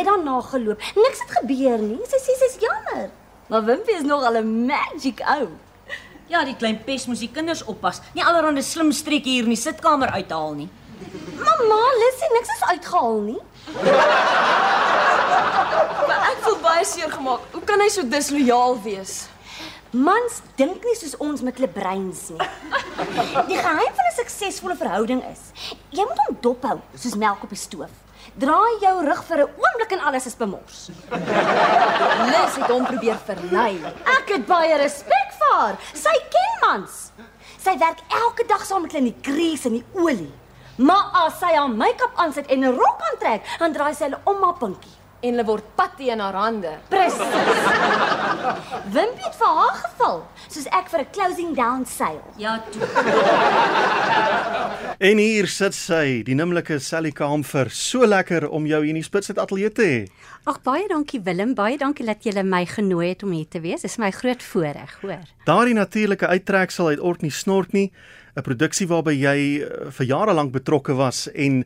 [0.00, 0.82] net daarna geloop.
[0.96, 1.98] Niks het gebeur nie.
[2.08, 3.10] Sy sê sy's jammer.
[3.50, 5.48] Maar Wimpie is nog al 'n magic ou.
[6.26, 8.00] Ja, die klein pes moes die kinders oppas.
[8.14, 10.68] Nie allerhande slim streekie hier in die sitkamer uithaal nie.
[11.34, 13.40] Mamma, Lissy, niks is uitgehaal nie.
[16.06, 17.40] Maar ek voel baie seer gemaak.
[17.52, 19.28] Hoe kan hy so dislojaal wees?
[19.90, 22.48] Mans dink nie soos ons met hulle breins nie.
[23.48, 25.40] Die geheim van 'n suksesvolle verhouding is:
[25.90, 27.90] jy moet hom dophou soos melk op die stoof.
[28.40, 30.90] Draai jou rug vir 'n oomblik en alles is bemors.
[32.32, 33.80] Lis het hom probeer verlei.
[34.18, 35.76] Ek het baie respek vir haar.
[35.94, 37.12] Sy ken mans.
[37.58, 40.32] Sy werk elke dag saam met hulle in die grease en die olie.
[40.76, 44.42] Maar as sy haar make-up aansit en 'n rok aantrek, dan draai sy hulle om
[44.42, 44.99] haar pinkie.
[45.20, 46.70] En hulle word patty in haar hande.
[46.88, 47.34] Presies.
[48.94, 52.24] Wimpie het vir haar geval, soos ek vir 'n closing down sale.
[52.40, 52.88] Ja, toe.
[55.00, 57.70] En hier sit sy, die nimmerlike Sally Kamfer.
[57.72, 60.00] So lekker om jou hier in die Spitsit ateljee te hê.
[60.44, 63.80] Ag baie dankie Willem, baie dankie dat jy my genooi het om hier te wees.
[63.80, 65.24] Dis my groot voorreg, hoor.
[65.48, 67.90] Daardie natuurlike uittreksel uit Orkney Snortney,
[68.36, 71.64] 'n produksie waarby jy uh, vir jare lank betrokke was en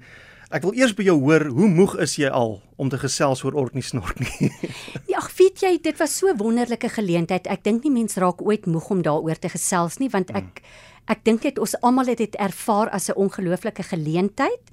[0.50, 3.54] ek wil eers by jou hoor, hoe moeg is jy al om te gesels oor
[3.54, 4.50] Orkney Snortney?
[5.10, 7.46] Ja, ag weet jy, dit was so wonderlike geleentheid.
[7.46, 10.62] Ek dink nie mense raak ooit moeg om daaroor te gesels nie, want ek
[11.04, 14.64] ek dink dit ons almal het dit ervaar as 'n ongelooflike geleentheid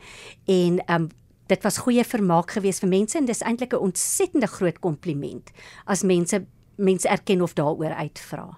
[0.47, 1.09] en um
[1.51, 5.51] dit was goeie vermaak geweest vir mense en dis eintlik 'n ontsettende groot kompliment
[5.85, 6.45] as mense
[6.77, 8.57] mense erken of daaroor uitvra.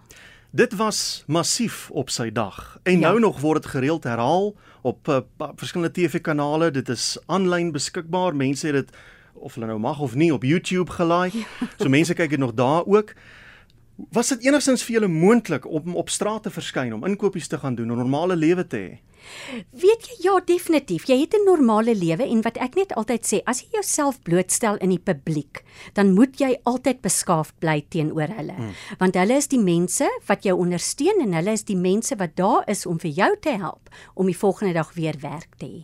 [0.53, 3.07] Dit was massief op sy dag en Ja.
[3.09, 5.17] nou nog word dit gereeld herhaal op uh,
[5.55, 6.71] verskillende TV-kanale.
[6.71, 8.35] Dit is aanlyn beskikbaar.
[8.35, 8.91] Mense het dit
[9.33, 11.31] of hulle nou mag of nie op YouTube gelaai.
[11.81, 13.13] So mense kyk dit nog daar ook.
[14.13, 17.75] Was dit enigstens vir julle moontlik om op straat te verskyn, om inkopies te gaan
[17.75, 18.97] doen, 'n normale lewe te hê?
[19.71, 21.07] Weet jy, ja, definitief.
[21.07, 24.77] Jy het 'n normale lewe en wat ek net altyd sê, as jy jouself blootstel
[24.77, 28.53] in die publiek, dan moet jy altyd beskaafd bly teenoor hulle.
[28.53, 28.73] Hmm.
[28.97, 32.63] Want hulle is die mense wat jou ondersteun en hulle is die mense wat daar
[32.67, 35.83] is om vir jou te help om die volgende dag weer werk te hê.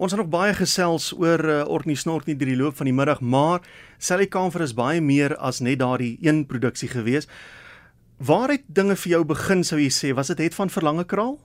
[0.00, 3.20] Ons het nog baie gesels oor uh, Orkney Snortney deur die loop van die middag,
[3.20, 3.60] maar
[3.98, 7.28] Sally Kamfer is baie meer as net daardie een produksie gewees.
[8.16, 10.14] Waar het dinge vir jou begin sou jy sê?
[10.16, 11.36] Was dit het van verlange kraal?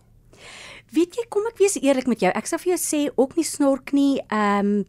[0.91, 2.31] Weet jy, kom ek wees eerlik met jou.
[2.35, 4.19] Ek sal vir jou sê ook nie snork nie.
[4.29, 4.85] Ehm um,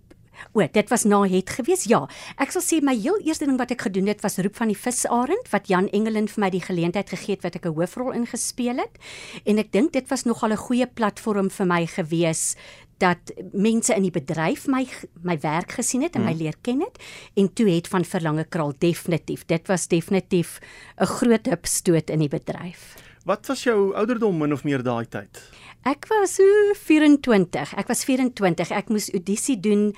[0.52, 1.86] O, dit was na het gewees.
[1.88, 2.02] Ja,
[2.42, 4.78] ek sal sê my heel eerste ding wat ek gedoen het was Roep van die
[4.78, 8.78] Visarend wat Jan Engelin vir my die geleentheid gegee het wat ek 'n hoofrol ingespeel
[8.78, 8.98] het.
[9.46, 12.56] En ek dink dit was nogal 'n goeie platform vir my gewees
[12.98, 14.86] dat mense in die bedryf my
[15.22, 16.98] my werk gesien het en my leer ken het
[17.36, 19.44] en toe het van Verlange Kraal definitief.
[19.46, 20.60] Dit was definitief
[21.00, 23.05] 'n groot hupstoot in die bedryf.
[23.26, 25.40] Wat was jou ouderdom min of meer daai tyd?
[25.82, 26.46] Ek was so
[26.78, 27.72] 24.
[27.74, 28.70] Ek was 24.
[28.70, 29.88] Ek moes audisie doen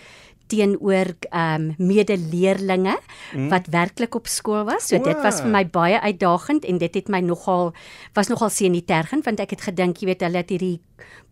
[0.49, 3.51] teenoor ehm um, medeleerlinge mm.
[3.53, 4.89] wat werklik op skool was.
[4.89, 7.75] So dit was vir my baie uitdagend en dit het my nogal
[8.17, 10.79] was nogal senuitergend want ek het gedink, jy weet, hulle het hierdie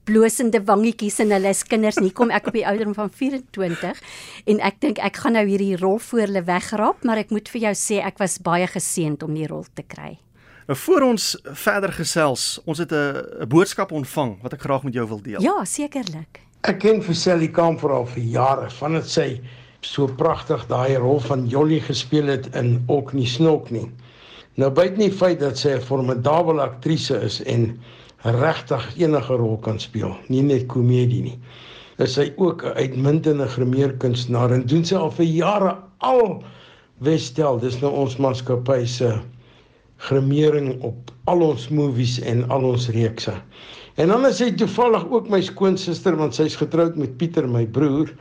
[0.05, 4.05] blosende wangetjies en hulle is kinders nie kom ek op die ouderdom van 24
[4.53, 7.71] en ek dink ek gaan nou hierdie rol voor hulle wegraap maar ek moet vir
[7.71, 10.19] jou sê ek was baie geseënd om die rol te kry.
[10.66, 14.94] Nou voor ons verder gesels, ons het 'n 'n boodskap ontvang wat ek graag met
[14.94, 15.41] jou wil deel.
[15.41, 16.41] Ja, sekerlik.
[16.60, 19.41] Ek ken vir Sally Kamfer al vir jare vandat sy
[19.81, 23.91] so pragtig daai rol van Jolly gespeel het in Oknie Snok nie.
[24.54, 27.78] Nou buiten die feit dat sy 'n formidable aktrise is en
[28.22, 31.38] regtig enige rol kan speel, nie net komedie nie.
[31.98, 36.43] Is sy ook 'n uitmuntende grimeerkunstenaar en doen sy al vir jare al
[36.98, 39.21] Westel, dis nou ons maatskappy se
[39.97, 43.34] grimering op al ons movies en al ons reekse.
[43.97, 48.12] En dan is sy toevallig ook my skoonsister want sy's getroud met Pieter my broer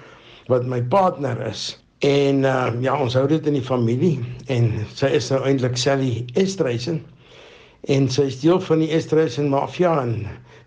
[0.47, 1.74] wat my partner is.
[2.06, 4.16] En uh, ja, ons hou dit in die familie
[4.52, 7.02] en sy is nou eintlik Sally Estreisen.
[7.92, 10.18] En sy is deel van die Estreisen mafia en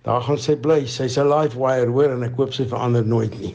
[0.06, 0.84] daar gaan sy bly.
[0.86, 3.54] Sy's 'n live wire hoor en ek hoop sy verander nooit nie.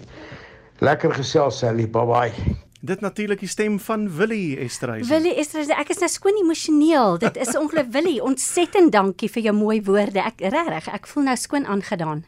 [0.81, 2.63] Lekker gesels Sally, bye bye.
[2.84, 5.08] Dit natuurlik die stem van Willie Esterhuizen.
[5.08, 7.14] Willie Esther, ek is nou skoon emosioneel.
[7.22, 10.20] Dit is ongelooflik Willie, ontsettend dankie vir jou mooi woorde.
[10.20, 12.26] Ek regtig, ek voel nou skoon aangedaan.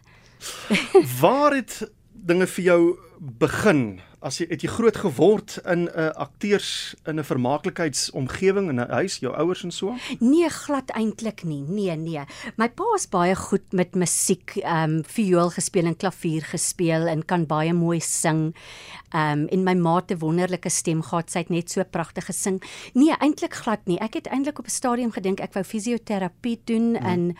[1.19, 1.81] Waar het
[2.31, 2.79] dinge vir jou
[3.43, 3.99] begin?
[4.25, 8.89] As jy het jy groot geword in 'n uh, akteurs in 'n vermaaklikheidsomgewing in 'n
[8.89, 9.93] huis, jou ouers en so?
[10.19, 11.61] Nee, glad eintlik nie.
[11.61, 12.25] Nee, nee.
[12.57, 17.25] My pa is baie goed met musiek, ehm um, viool gespeel en klavier gespeel en
[17.25, 18.55] kan baie mooi sing.
[19.13, 21.29] Ehm um, en my ma het 'n wonderlike stem gehad.
[21.29, 22.63] Sy het net so pragtig gesing.
[22.93, 23.99] Nee, eintlik glad nie.
[23.99, 27.05] Ek het eintlik op 'n stadium gedink ek wou fisioterapie doen hmm.
[27.05, 27.35] en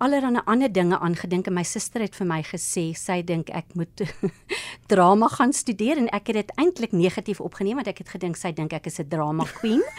[0.00, 4.02] allerlei ander dinge aangedink en my suster het vir my gesê sy dink ek moet
[4.92, 8.52] drama gaan studeer en ek het dit eintlik negatief opgeneem want ek het gedink sy
[8.56, 9.82] dink ek is 'n drama queen.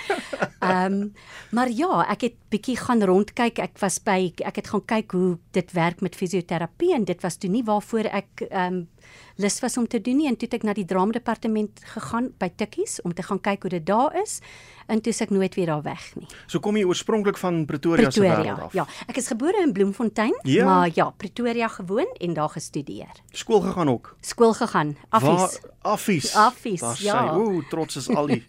[0.62, 1.13] Ehm um,
[1.51, 3.59] maar ja, ek het bietjie gaan rondkyk.
[3.59, 7.38] Ek was by ek het gaan kyk hoe dit werk met fisioterapie en dit was
[7.38, 8.88] toe nie waarvoor ek ehm um,
[9.37, 12.31] lus was om te doen nie en toe het ek na die drama departement gegaan
[12.39, 14.39] by Tikkies om te gaan kyk hoe dit daar is
[14.87, 16.27] en toe se ek nooit weer daar weg nie.
[16.47, 18.43] So kom jy oorspronklik van Pretoria, se Pretoria.
[18.55, 18.73] wêreld af.
[18.73, 20.65] Ja, ek is gebore in Bloemfontein, Ja.
[20.65, 23.07] maar ja, Pretoria gewoon en daar gestudeer.
[23.31, 24.15] Skool gegaan ook.
[24.21, 25.59] Skool gegaan, affies.
[25.61, 26.35] Waar affies.
[26.35, 27.35] Affies, Daar ja.
[27.35, 28.43] Ooh, trots is al die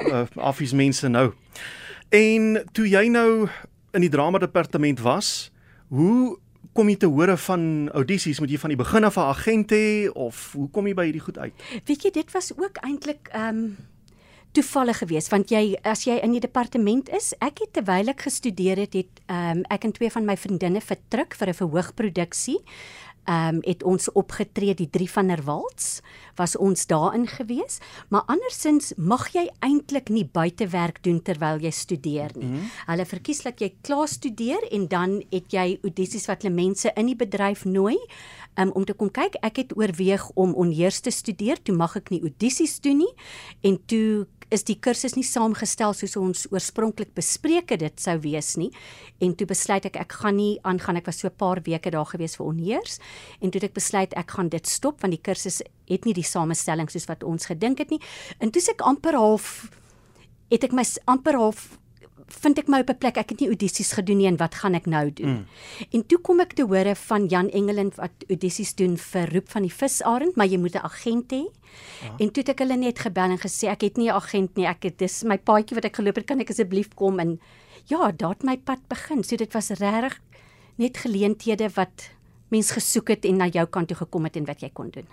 [0.00, 1.32] uh, affies mense nou.
[2.08, 3.48] En toe jy nou
[3.96, 5.50] in die drama departement was,
[5.88, 6.38] hoe
[6.76, 8.40] kom jy te hore van audisies?
[8.42, 11.24] Moet jy van die begin af 'n agent hê of hoe kom jy by hierdie
[11.24, 11.54] goed uit?
[11.86, 13.76] Weet jy, dit was ook eintlik ehm um,
[14.56, 18.76] toevallig geweest want jy as jy in die departement is, ek het terwyl ek gestudeer
[18.76, 22.58] het, het ehm um, ek en twee van my vriendinne vertrek vir 'n verhoogproduksie.
[23.26, 26.00] Ehm um, het ons opgetree die drie van der Waltz
[26.36, 27.78] was ons daarin gewees,
[28.08, 32.46] maar andersins mag jy eintlik nie buitewerk doen terwyl jy studeer nie.
[32.46, 32.70] Mm -hmm.
[32.86, 37.06] Hulle verkies dat jy klaar studeer en dan het jy audisies wat hulle mense in
[37.06, 37.96] die bedryf nooi
[38.54, 39.34] um, om te kom kyk.
[39.40, 43.14] Ek het oorweeg om onheers te studeer, toe mag ek nie audisies doen nie
[43.60, 48.54] en toe is die kursus nie saamgestel soos ons oorspronklik bespreek het dit sou wees
[48.60, 48.70] nie.
[49.20, 50.96] En toe besluit ek ek gaan nie aangaan.
[50.96, 52.98] Ek was so 'n paar weke daar gewees vir onheers.
[53.40, 56.22] En toe het ek besluit ek gaan dit stop want die kursus het nie die
[56.22, 58.00] samestelling soos wat ons gedink het nie.
[58.40, 59.70] En toe se ek amper half
[60.50, 61.78] het ek my amper half
[62.26, 64.74] vind ek my op 'n plek ek het nie audisies gedoen nie en wat gaan
[64.74, 65.28] ek nou doen?
[65.28, 65.46] Mm.
[65.92, 69.62] En toe kom ek te hore van Jan Engelin wat audisies doen vir Roep van
[69.62, 71.44] die Visarend, maar jy moet 'n agent hê.
[72.02, 72.14] Ja.
[72.18, 74.66] En toe het ek hulle net gebel en gesê ek het nie 'n agent nie,
[74.66, 77.40] ek het dis my paadjie wat ek geloop het, kan ek asseblief kom en
[77.86, 79.22] ja, daar het my pad begin.
[79.24, 80.20] So dit was regtig
[80.76, 82.10] net geleenthede wat
[82.48, 85.06] mens gesoek het en na jou kant toe gekom het en wat jy kon doen.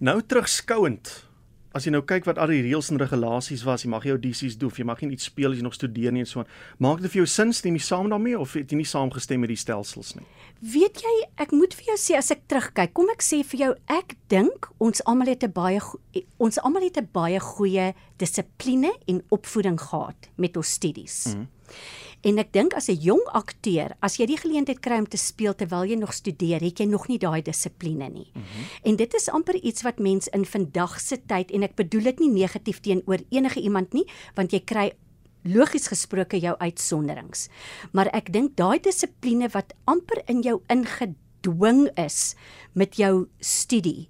[0.00, 1.27] Nou terugskouend.
[1.74, 4.56] As jy nou kyk wat al die reëls en regulasies was, jy mag nie audisies
[4.58, 6.46] doen of jy mag nie iets speel as jy nog studeer nie en so aan.
[6.78, 9.48] Maak dit vir jou sin stem jy saam daarmee of het jy nie saamgestem met
[9.48, 10.24] die stelsels nie?
[10.60, 13.74] Weet jy, ek moet vir jou sê as ek terugkyk, kom ek sê vir jou,
[13.88, 16.00] ek dink ons almal het 'n baie go-
[16.38, 21.34] ons almal het 'n baie goeie dissipline en opvoeding gehad met ons studies.
[21.36, 21.46] Mm.
[22.26, 25.54] En ek dink as 'n jong akteur, as jy die geleentheid kry om te speel
[25.54, 28.30] terwyl jy nog studeer, het jy nog nie daai dissipline nie.
[28.34, 28.64] Mm -hmm.
[28.82, 32.18] En dit is amper iets wat mens in vandag se tyd en ek bedoel dit
[32.18, 34.92] nie negatief teenoor enige iemand nie, want jy kry
[35.44, 37.48] logies gesproke jou uitsonderings.
[37.92, 42.34] Maar ek dink daai dissipline wat amper in jou ingedwing is
[42.72, 44.08] met jou studie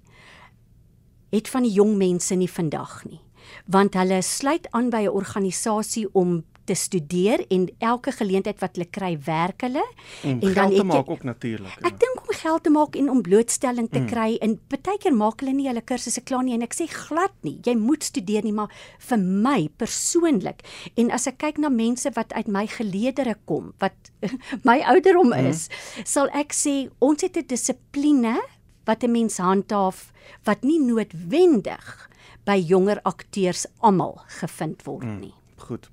[1.29, 3.19] het van die jong mense nie vandag nie.
[3.65, 8.87] Want hulle sluit aan by 'n organisasie om te studeer en elke geleentheid wat hulle
[8.93, 11.77] kry, werk hulle Om en dan geld te het jy- maak ook natuurlik.
[11.79, 11.87] Ja.
[11.89, 14.09] Ek dink om geld te maak en om blootstelling te mm.
[14.11, 17.33] kry en baie keer maak hulle nie hulle kursusse klaar nie en ek sê glad
[17.47, 18.69] nie jy moet studeer nie maar
[19.09, 20.63] vir my persoonlik
[20.95, 24.13] en as ek kyk na mense wat uit my geleedere kom wat
[24.69, 26.05] my ouderdom is mm.
[26.05, 28.37] sal ek sê ons het 'n dissipline
[28.85, 30.11] wat 'n mens handhaaf
[30.43, 32.09] wat nie noodwendig
[32.49, 35.33] by jonger akteurs almal gevind word nie.
[35.57, 35.89] Goed.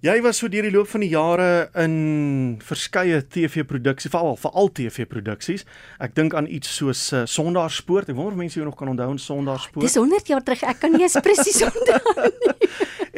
[0.00, 5.66] Jy was so deur die loop van die jare in verskeie TV-produksies, veral veral TV-produksies.
[6.00, 8.08] Ek dink aan iets soos uh, Sondaarspoort.
[8.08, 9.84] Ek wonder of mense jou nog kan onthou in Sondaarspoort.
[9.84, 10.64] Dis 100 jaar terug.
[10.72, 12.70] Ek kan nie eens presies onthou nie.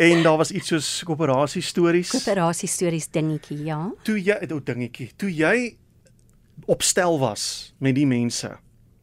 [0.08, 2.10] En daar was iets soos koöperasie stories.
[2.16, 3.78] Koöperasie stories dingetjie, ja.
[4.02, 5.76] Toe jy, o dingetjie, toe jy
[6.66, 7.44] opstel was
[7.78, 8.50] met die mense.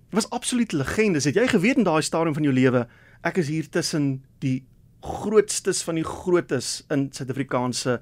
[0.10, 1.30] Dit was absoluut legendes.
[1.32, 2.90] Het jy geweet in daai stadium van jou lewe,
[3.24, 4.58] ek is hier tussen die
[5.02, 8.00] grootstes van die grootes in Suid-Afrikaanse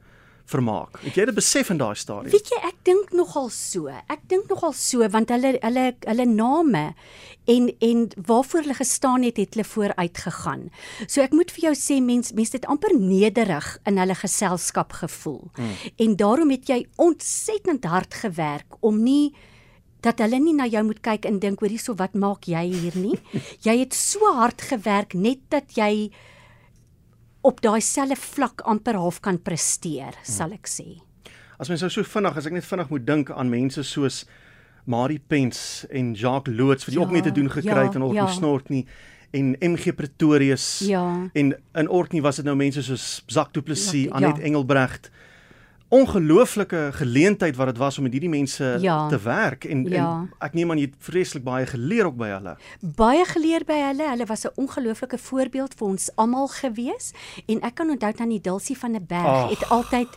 [0.47, 0.99] vermaak.
[1.03, 2.31] Het jy dit besef in daai stadium?
[2.31, 3.91] Weet jy, ek dink nogal so.
[3.91, 6.83] Ek dink nogal so want hulle hulle hulle name
[7.51, 10.63] en en waarvoor hulle gestaan het, het hulle vooruit gegaan.
[11.07, 15.43] So ek moet vir jou sê mens mense het amper nederig in hulle geselskap gevoel.
[15.59, 15.75] Hmm.
[16.07, 19.35] En daarom het jy ontsettend hard gewerk om nie
[20.05, 22.95] dat hulle nie na jou moet kyk en dink hoor hierso wat maak jy hier
[22.95, 23.17] nie.
[23.67, 26.07] jy het so hard gewerk net dat jy
[27.47, 30.87] op daai selfe vlak amper half kan presteer, sal ek sê.
[31.57, 34.25] As mens nou so vinnig, as ek net vinnig moet dink aan mense soos
[34.87, 37.93] Marie Pens en Jacques Loots vir die Ja, ja, ook mee te doen gekry het
[37.95, 38.33] ja, in Orkney ja.
[38.35, 38.85] Snort nie
[39.35, 41.29] en MG Pretorius Ja.
[41.33, 44.11] en in Orkney was dit nou mense soos Zak Du Plessis, Ja.
[44.15, 45.09] Anet Engelbrecht
[45.89, 49.07] ongelooflike geleentheid wat dit was om met hierdie mense Ja.
[49.07, 50.09] te werk en, Ja.
[50.19, 52.57] en ek neem aan jy het vreeslik baie geleer ook by hulle.
[52.81, 54.09] baie geleer by hulle.
[54.09, 57.11] Hulle was 'n ongelooflike voorbeeld vir ons almal gewees
[57.47, 60.07] en ek kan onthou tannie Dulcie van der Berg Ag, het altyd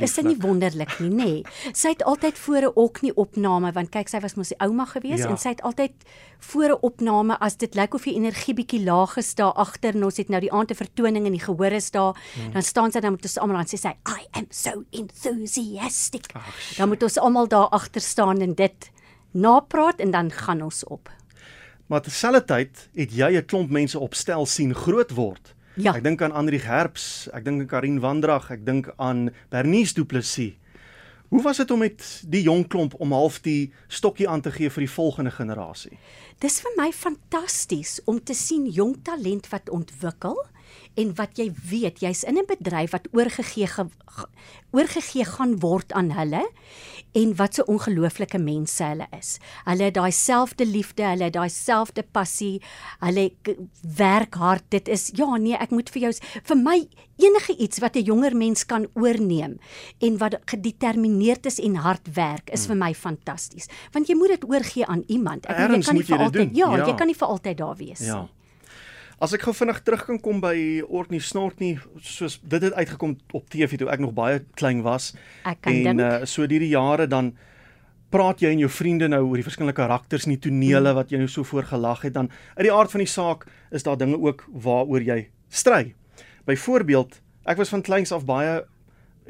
[0.00, 1.14] is dit nie wonderlik nie, nê.
[1.14, 1.42] Nee.
[1.72, 5.18] Sy het altyd voor 'n oknie opname want kyk sy was mos die ouma gewees
[5.20, 5.28] Ja.
[5.28, 5.92] en sy het altyd
[6.40, 10.04] voor 'n opname as dit lyk of die energie bietjie laag is daar agter en
[10.04, 12.52] ons het nou die aand 'n vertoning en die gehoor is daar, hmm.
[12.52, 14.84] dan staan sy dan met ons almal dan sê sy I am so
[15.26, 16.30] enthusiastic.
[16.32, 18.90] Ag, dan moet ons almal daar agter staan en dit
[19.30, 21.10] napraat en dan gaan ons op.
[21.86, 25.54] Maar terselfdertyd het jy 'n klomp mense op stel sien groot word.
[25.74, 25.94] Ja.
[25.94, 30.04] Ek dink aan Andri Gerbs, ek dink aan Karin Wandrag, ek dink aan Bernice Du
[30.04, 30.54] Plessis.
[31.30, 34.70] Hoe was dit om met die jong klomp om half die stokkie aan te gee
[34.70, 35.98] vir die volgende generasie?
[36.42, 40.34] Dis vir my fantasties om te sien jong talent wat ontwikkel
[40.96, 44.28] en wat jy weet jy's in 'n bedryf wat oorgegee ge, ge-
[44.72, 46.48] oorgegee gaan word aan hulle
[47.14, 49.38] en wat so ongelooflike mense hulle is.
[49.64, 52.60] Hulle het daai selfde liefde, hulle het daai selfde passie,
[53.00, 53.30] hulle
[53.96, 54.64] werk hard.
[54.70, 56.12] Dit is ja nee, ek moet vir jou
[56.44, 56.88] vir my
[57.20, 59.58] enige iets wat 'n jonger mens kan oorneem
[60.00, 63.66] en wat gedetermineerd is en hard werk is vir my fantasties.
[63.92, 65.46] Want jy moet dit oorgee aan iemand.
[65.46, 66.86] Ek Ergens jy kan nie vir altyd ja, ja.
[66.86, 68.28] jy kan nie vir altyd daar wees Ja.
[69.20, 69.26] Nie.
[69.26, 73.48] As ek gou vinnig terug kan kom by Orkney Snortney, soos dit het uitgekom op
[73.50, 75.14] TV toe ek nog baie klein was.
[75.44, 76.00] Ek kan en dink.
[76.00, 77.36] uh, so deur die jare dan
[78.10, 80.96] praat jy en jou vriende nou oor die verskillende karakters in die tonele Hmm.
[80.96, 83.96] wat jy nou so voorgelag het dan uit die aard van die saak is daar
[83.96, 85.94] dinge ook waaroor jy stry.
[86.46, 88.64] Byvoorbeeld, ek was van kleins af baie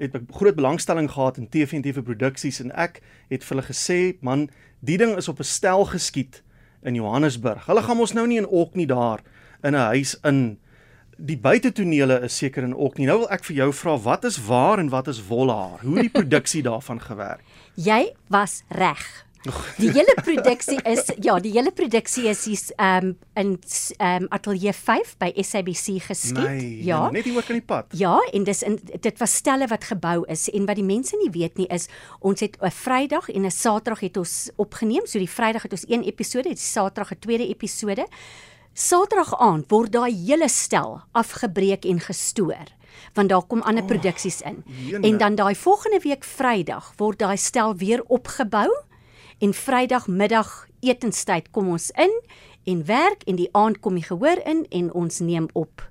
[0.01, 3.67] het ek groot belangstelling gehad in TV en TV produksies en ek het vir hulle
[3.67, 4.49] gesê, man,
[4.81, 6.43] die ding is op 'n stel geskiet
[6.83, 7.67] in Johannesburg.
[7.67, 9.21] Hulle gaan ons nou nie in Orkney daar
[9.63, 10.59] in 'n huis in
[11.21, 13.07] die buitetonele is seker in Orkney.
[13.07, 15.81] Nou wil ek vir jou vra, wat is waar en wat is wolhaar?
[15.85, 17.45] Hoe die produksie daarvan gewerk?
[17.75, 19.05] Jy was reg.
[19.81, 24.73] Die hele produksie is ja, die hele produksie is hier's ehm um, in um, ateljee
[24.77, 26.45] 5 by SABC geskied.
[26.45, 27.07] Nee, ja.
[27.11, 27.95] net hier oor kan die pad.
[27.97, 31.31] Ja, en dis in dit was stelle wat gebou is en wat die mense nie
[31.33, 31.89] weet nie is
[32.21, 35.07] ons het 'n Vrydag en 'n Saterdag het ons opgeneem.
[35.07, 38.07] So die Vrydag het ons een episode, die Saterdag 'n tweede episode.
[38.81, 42.71] Saterdag aand word daai hele stel afgebreek en gestoor
[43.17, 44.63] want daar kom ander produksies in.
[44.67, 45.07] jene.
[45.07, 48.69] En dan daai volgende week Vrydag word daai stel weer opgebou
[49.39, 52.15] en Vrydagmiddag etenstyd kom ons in
[52.65, 55.90] en werk en die aand kom die gehoor in en ons neem op.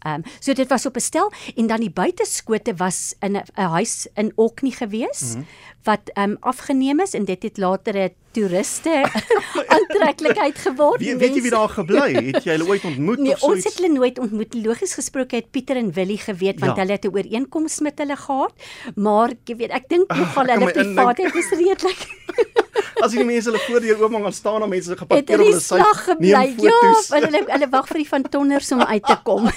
[0.00, 3.60] Ehm um, so dit was op 'n stel en dan die buiteskote was in 'n
[3.60, 5.46] huis in Orkney gewees mm -hmm.
[5.82, 9.10] wat ehm um, afgeneem is en dit het later 'n toeriste
[9.74, 10.98] aantreklikheid geword.
[11.00, 12.12] Wie weet jy wie daar gebly?
[12.30, 14.54] Het jy hulle ooit ontmoet Nee, of so ons het hulle nooit ontmoet.
[14.54, 16.82] Logies gesproke het Pieter en Willie geweet want Ja.
[16.82, 18.52] hulle het 'n ooreenkoms met hulle gehad,
[18.94, 22.00] maar jy weet, ek dink nogal kan hulle privaatheid is redelik
[23.02, 25.78] As die mense hulle voordeur oopmaak gaan staan dan mense het geparkeer op hulle sy
[26.18, 27.08] neem Ja, foto's.
[27.16, 29.50] hulle hulle wag vir die van tonners om uit te kom.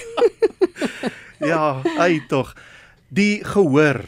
[1.44, 2.54] Ja, ai tog.
[3.12, 4.00] Die gehoor.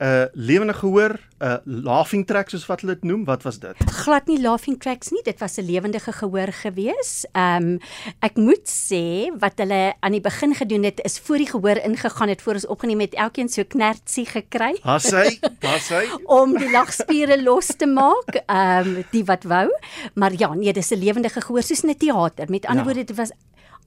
[0.00, 3.24] 'n uh, lewende gehoor, 'n uh, laughing track soos wat hulle dit noem.
[3.24, 3.76] Wat was dit?
[4.00, 7.26] Glad nie laughing tracks nie, dit was 'n lewendige gehoor gewees.
[7.32, 7.78] Ehm um,
[8.18, 12.28] ek moet sê wat hulle aan die begin gedoen het is voor die gehoor ingegaan
[12.28, 14.78] het voor ons opgeneem het, elkeen so knertsie gekry.
[14.82, 15.38] Has hy?
[15.60, 16.08] Was hy?
[16.40, 19.68] om die lagspiere los te maak, ehm um, die wat wou.
[20.14, 22.48] Maar ja, nee, dis 'n lewendige gehoor soos in 'n teater.
[22.48, 22.84] Met ander ja.
[22.84, 23.32] woorde, dit was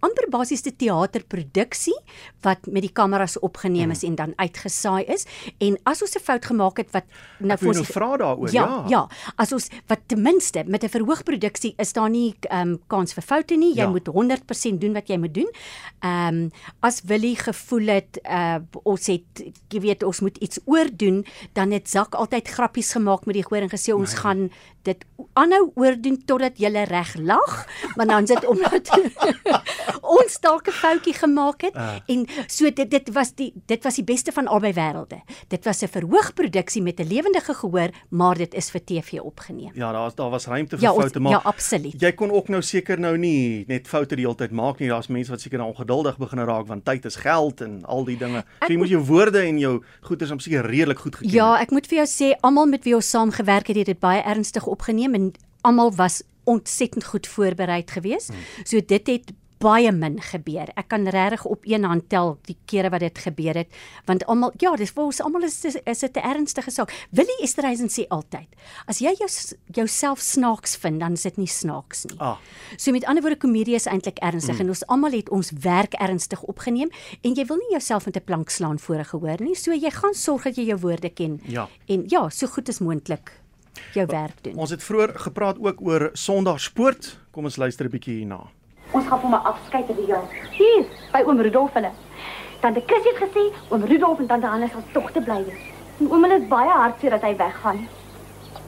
[0.03, 1.95] amper basies 'n teaterproduksie
[2.41, 5.25] wat met die kameras opgeneem is en dan uitgesaai is.
[5.60, 7.05] En as ons 'n fout gemaak het wat
[7.39, 8.51] nou vir nou ons vra daaroor.
[8.51, 8.83] Ja, Ja.
[8.88, 13.13] ja, as ons wat ten minste met 'n verhoogproduksie is daar nie ehm um, kans
[13.13, 13.74] vir foute nie.
[13.74, 13.89] Jy ja.
[13.89, 15.51] moet 100% doen wat jy moet doen.
[16.00, 21.25] Ehm um, as Willie gevoel het uh, ons het jy weet ons moet iets oordoen,
[21.53, 24.19] dan het Zak altyd grappies gemaak met die gehoor en gesê ons nee.
[24.19, 24.51] gaan
[24.83, 28.89] dit aanhou oordoen totdat jy reg lag, maar dan sit omdat
[30.01, 31.95] ons dalk 'n foutjie gemaak het uh.
[32.05, 35.21] en so dit dit was die dit was die beste van albei wêrelde.
[35.47, 39.71] Dit was 'n verhoogproduksie met 'n lewendige gehoor, maar dit is vir TV opgeneem.
[39.73, 42.01] Ja, daar daar was ruimte vir Ja, foute, maar ja, absoluut.
[42.01, 44.89] jy kon ook nou seker nou nie net foute die hele tyd maak nie.
[44.89, 48.17] Daar's mense wat seker nou ongeduldig begin raak want tyd is geld en al die
[48.17, 48.43] dinge.
[48.59, 51.33] So jy moet jou woorde en jou goeders om seker redelik goed geken.
[51.33, 54.21] Ja, ek moet vir jou sê almal met wie ons saamgewerk het, het dit baie
[54.21, 55.31] ernstig opgeneem en
[55.62, 58.27] almal was ontsettend goed voorberei geweest.
[58.27, 58.63] Hmm.
[58.63, 59.31] So dit het
[59.63, 60.72] baie min gebeur.
[60.79, 63.70] Ek kan regtig op een hand tel die kere wat dit gebeur het,
[64.10, 66.91] want almal ja, dis vir ons almal is is dit 'n ernstige saak.
[67.12, 68.48] Willie Esterhuizen sê altyd,
[68.88, 69.29] as jy jou
[69.74, 72.20] jouself snaaks vind, dan is dit nie snaaks nie.
[72.20, 72.38] Ah.
[72.77, 74.62] So met ander woorde komedie is eintlik ernstig mm.
[74.62, 76.89] en ons almal het ons werk ernstig opgeneem
[77.22, 79.55] en jy wil nie jouself met 'n plank slaan voor 'n gehoor nie.
[79.55, 81.41] So jy gaan sorg dat jy jou woorde ken.
[81.46, 81.70] Ja.
[81.88, 83.32] En ja, so goed as moontlik
[83.93, 84.55] jou werk doen.
[84.55, 87.20] Ons het vroeër gepraat ook oor Sondagsport.
[87.32, 88.50] Kom ons luister 'n bietjie hierna.
[88.93, 90.17] Ons gaan vir my afskeid te die
[90.53, 91.89] Hier, by oom Rudolf hulle.
[92.62, 95.63] Tante Chris het gesê oom Rudolf en tante Hannes sal tog te bly wees.
[96.00, 97.79] En oom is baie hartseer dat hy weggaan.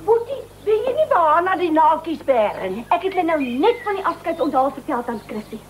[0.08, 2.86] Boetie, wil jy nie daar na die naaltjies bære nie?
[2.89, 5.62] Ek het hulle nou net van die afskeidsonthaal vertel aan Chrissy.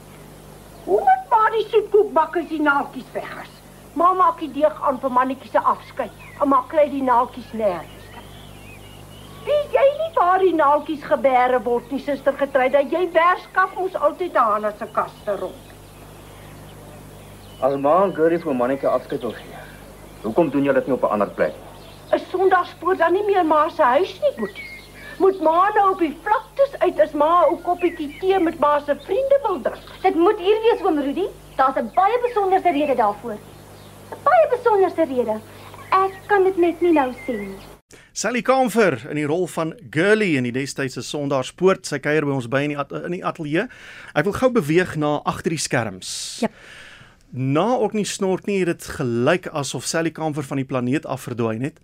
[0.85, 3.53] Hoe moet maar die soetkoekbakkers die naaltjies weg is?
[4.00, 6.25] Ma maak die deeg aan vir mannetjies se afskeid.
[6.39, 8.07] En maar kry die naaltjies nêrens.
[9.45, 13.95] Wie jy nie waar die naaltjies gebêre word nie, suster getrei dat jy werskaf moes
[13.95, 15.74] altyd daar na se kaste rond.
[17.62, 19.60] As ma en Gurry vir Monica afskeid wil gee.
[20.24, 21.53] Hoekom doen julle dit nie op 'n ander plek?
[22.12, 24.69] 'n Sondagspoort dan nie meer ma se huis nie, boetie.
[25.17, 28.95] Moet ma nou op die vlaktes uit as ma 'n koppietjie tee met ma se
[29.05, 29.86] vriende wil drink.
[30.01, 31.27] Dit moet hier wees oom Rudy.
[31.55, 33.38] Daar's 'n baie besonderse rede daarvoor.
[34.12, 35.39] 'n Baie besonderse rede.
[35.89, 37.75] Ek kan dit net nie nou sê nie.
[38.15, 41.84] Sally Kamfer in die rol van Girlie in die destydse Sondaarspoort.
[41.84, 43.65] Sy kuier by ons by in die in die ateljee.
[44.15, 46.12] Ek wil gou beweeg na agter die skerms.
[46.45, 46.53] Jep.
[47.36, 51.25] Na ook nie snort nie, het dit gelyk asof Sally Kamfer van die planeet af
[51.27, 51.81] verdwyn het.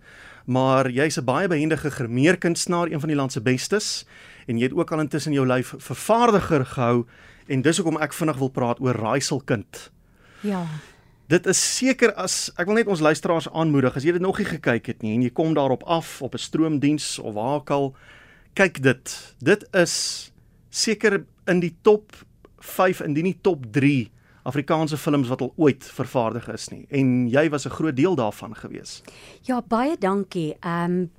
[0.48, 4.06] Maar jy's 'n baie behendige grimeerkunstenaar, een van die land se bestes
[4.48, 7.06] en jy het ook al intussen jou lyf vervaardiger gehou
[7.46, 9.90] en dis hoekom ek vinnig wil praat oor Raaiselkind.
[10.40, 10.64] Ja.
[11.30, 14.48] Dit is seker as ek wil net ons luisteraars aanmoedig as jy dit nog nie
[14.48, 17.94] gekyk het nie en jy kom daarop af op 'n stroomdiens of waar ook al
[18.54, 19.34] kyk dit.
[19.38, 20.32] Dit is
[20.70, 22.12] seker in die top
[22.58, 24.10] 5 indien nie top 3
[24.42, 28.54] Afrikaanse films wat al ooit vervaardig is nie en jy was 'n groot deel daarvan
[28.54, 29.02] gewees.
[29.42, 30.56] Ja, baie dankie.
[30.60, 31.10] Ehm um,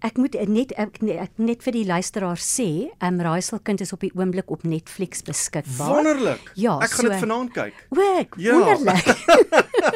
[0.00, 4.00] ek moet net ek, ek net vir die luisteraars sê, ehm um, Raaiselkind is op
[4.00, 5.88] die oomblik op Netflix beskikbaar.
[5.94, 6.52] Wonderlik.
[6.56, 7.86] Ja, ek gaan dit so- vanaand kyk.
[7.90, 8.52] Ook, Ja.
[8.58, 9.06] wonderlik.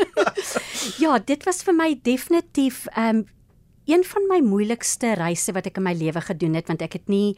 [1.04, 3.24] ja, dit was vir my definitief ehm um,
[3.84, 7.08] een van my moeilikste reise wat ek in my lewe gedoen het want ek het
[7.12, 7.34] nie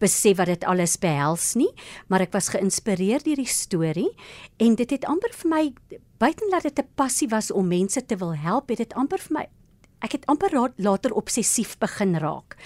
[0.00, 1.68] besef wat dit alles behels nie,
[2.08, 4.08] maar ek was geïnspireer deur die storie
[4.56, 5.62] en dit het amper vir my
[6.18, 9.46] buitenlaat dit 'n passie was om mense te wil help, het dit amper vir my
[10.02, 12.56] ek het amper ra- later obsessief begin raak.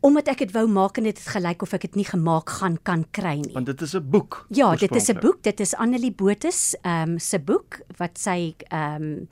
[0.00, 2.76] Omdat ek dit wou maak en dit het gelyk of ek dit nie gemaak gaan
[2.82, 3.52] kan kry nie.
[3.52, 4.46] Want dit is 'n boek.
[4.50, 5.42] Ja, dit is 'n boek.
[5.42, 6.48] Dit is Annelie Botha
[6.82, 9.28] ehm um, se boek wat sy ehm um,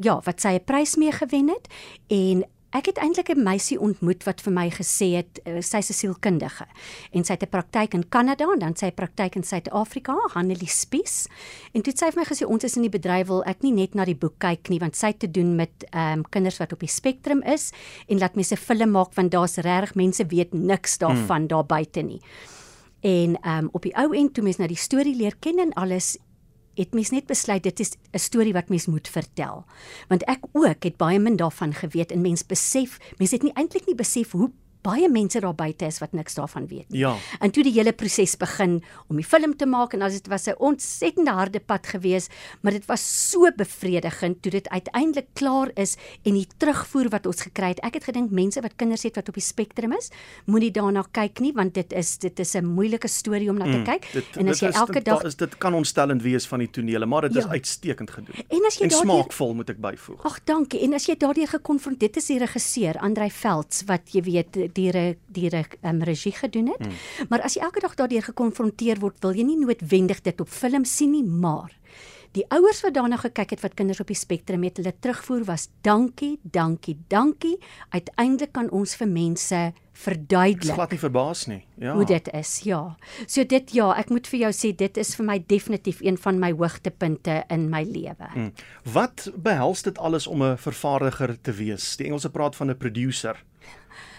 [0.00, 1.66] ja, wat sy 'n prys mee gewen het
[2.08, 5.98] en ek het eintlik 'n meisie ontmoet wat vir my gesê het uh, sy's 'n
[6.00, 6.66] sielkundige
[7.12, 10.68] en sy het 'n praktyk in Kanada en dan sy 'n praktyk in Suid-Afrika, Hanelie
[10.68, 11.26] Spies.
[11.72, 13.72] En toe het sy vir my gesê ons is in die bedryf wil ek nie
[13.72, 16.58] net na die boek kyk nie want sy het te doen met ehm um, kinders
[16.58, 17.72] wat op die spektrum is
[18.08, 21.48] en laat mense film maak want daar's regtig mense weet niks daarvan hmm.
[21.48, 22.20] daar buite nie.
[23.00, 25.72] En ehm um, op die ou end toe mens nou die storie leer ken en
[25.72, 26.18] alles
[26.74, 29.64] het mens net besluit dit is 'n storie wat mens moet vertel.
[30.08, 33.86] Want ek ook het baie min daarvan geweet en mens besef, mens het nie eintlik
[33.86, 34.50] nie besef hoe
[34.82, 36.98] baie mense daar buite is wat niks daarvan weet nie.
[36.98, 37.16] Ja.
[37.40, 40.46] En toe die hele proses begin om die film te maak en as dit was
[40.48, 42.28] 'n ontsettende harde pad gewees,
[42.62, 47.42] maar dit was so bevredigend toe dit uiteindelik klaar is en die terugvoer wat ons
[47.42, 47.80] gekry het.
[47.82, 50.10] Ek het gedink mense wat kinders het wat op die spektrum is,
[50.46, 53.82] moenie daarna kyk nie want dit is dit is 'n moeilike storie om na te
[53.84, 54.12] kyk.
[54.12, 56.70] Dit, en as dit jy is, elke dag is dit kan ontstellend wees van die
[56.70, 57.50] tonele, maar dit is Ja.
[57.50, 58.34] uitstekend gedoen.
[58.48, 60.24] En as jy en daardeur- smaakvol moet ek byvoeg.
[60.24, 60.80] Ag, dankie.
[60.80, 65.16] En as jy daardeur gekonfronteer, dit is die regisseur Andrei Velds wat jy weet die
[65.26, 65.50] die
[65.82, 66.86] um, regie gedoen het.
[66.86, 67.26] Mm.
[67.28, 70.84] Maar as jy elke dag daardeur gekonfronteer word, wil jy nie noodwendig dit op film
[70.84, 71.70] sien nie, maar
[72.36, 75.68] die ouers wat daarna gekyk het wat kinders op die spektrum het, hulle terugvoer was
[75.86, 77.56] dankie, dankie, dankie.
[77.90, 79.62] Uiteindelik kan ons vir mense
[80.00, 81.58] verduidelik glad nie verbaas nie.
[81.80, 81.94] Ja.
[81.96, 82.52] hoe dit is.
[82.64, 82.96] Ja.
[83.26, 86.38] So dit ja, ek moet vir jou sê dit is vir my definitief een van
[86.40, 88.30] my hoogtepunte in my lewe.
[88.32, 88.48] Hm.
[88.94, 91.96] Wat behels dit alles om 'n vervaardiger te wees?
[91.96, 93.44] Die Engelse praat van 'n producer.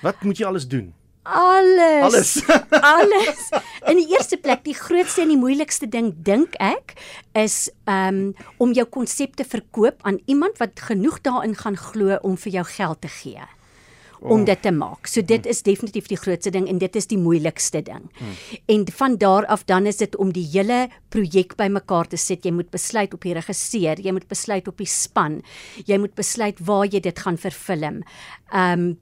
[0.02, 0.94] Wat moet jy alles doen?
[1.24, 2.02] Alles.
[2.02, 2.32] Alles.
[2.96, 3.50] alles.
[3.86, 6.96] In die eerste plek, die grootste en die moeilikste ding dink ek
[7.38, 12.38] is um om jou konsep te verkoop aan iemand wat genoeg daarin gaan glo om
[12.42, 13.46] vir jou geld te gee
[14.22, 15.10] om dit te maak.
[15.10, 18.06] So dit is definitief die grootste ding en dit is die moeilikste ding.
[18.70, 22.46] En van daar af dan is dit om die hele projek bymekaar te sit.
[22.46, 25.42] Jy moet besluit op die regisseur, jy moet besluit op die span.
[25.86, 28.04] Jy moet besluit waar jy dit gaan verfilm.
[28.54, 28.94] Um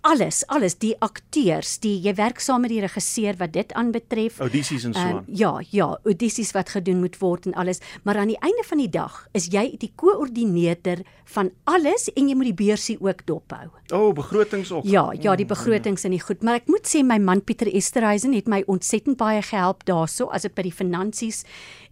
[0.00, 4.40] alles, alles, die akteurs, die jy werk saam met die regisseur wat dit aanbetref.
[4.40, 5.24] Audisies en so Ehm, aan.
[5.26, 8.88] ja, ja, audisies wat gedoen moet word en alles, maar aan die einde van die
[8.90, 13.68] dag is jy die koördineerder van alles en jy moet die beursie ook dophou.
[13.92, 14.84] O, oh, begrotings ook.
[14.84, 18.32] Ja, ja, die begrotings en die goed, maar ek moet sê my man Pieter Esterhuizen
[18.34, 21.44] het my ontsettend baie gehelp daarso as dit by die finansies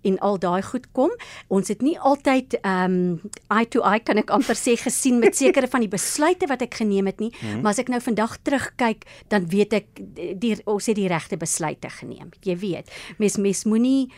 [0.06, 1.10] en al daai goed kom.
[1.52, 5.36] Ons het nie altyd ehm um, eye to eye kan ek amper sê gesien met
[5.42, 7.60] sekere van die besluite wat ek geneem het nie, Mhm.
[7.62, 9.86] maar as ek nou vandag terugkyk, dan weet ek
[10.40, 12.30] die, ons het die regte besluite geneem.
[12.46, 14.08] Jy weet, mens mens moenie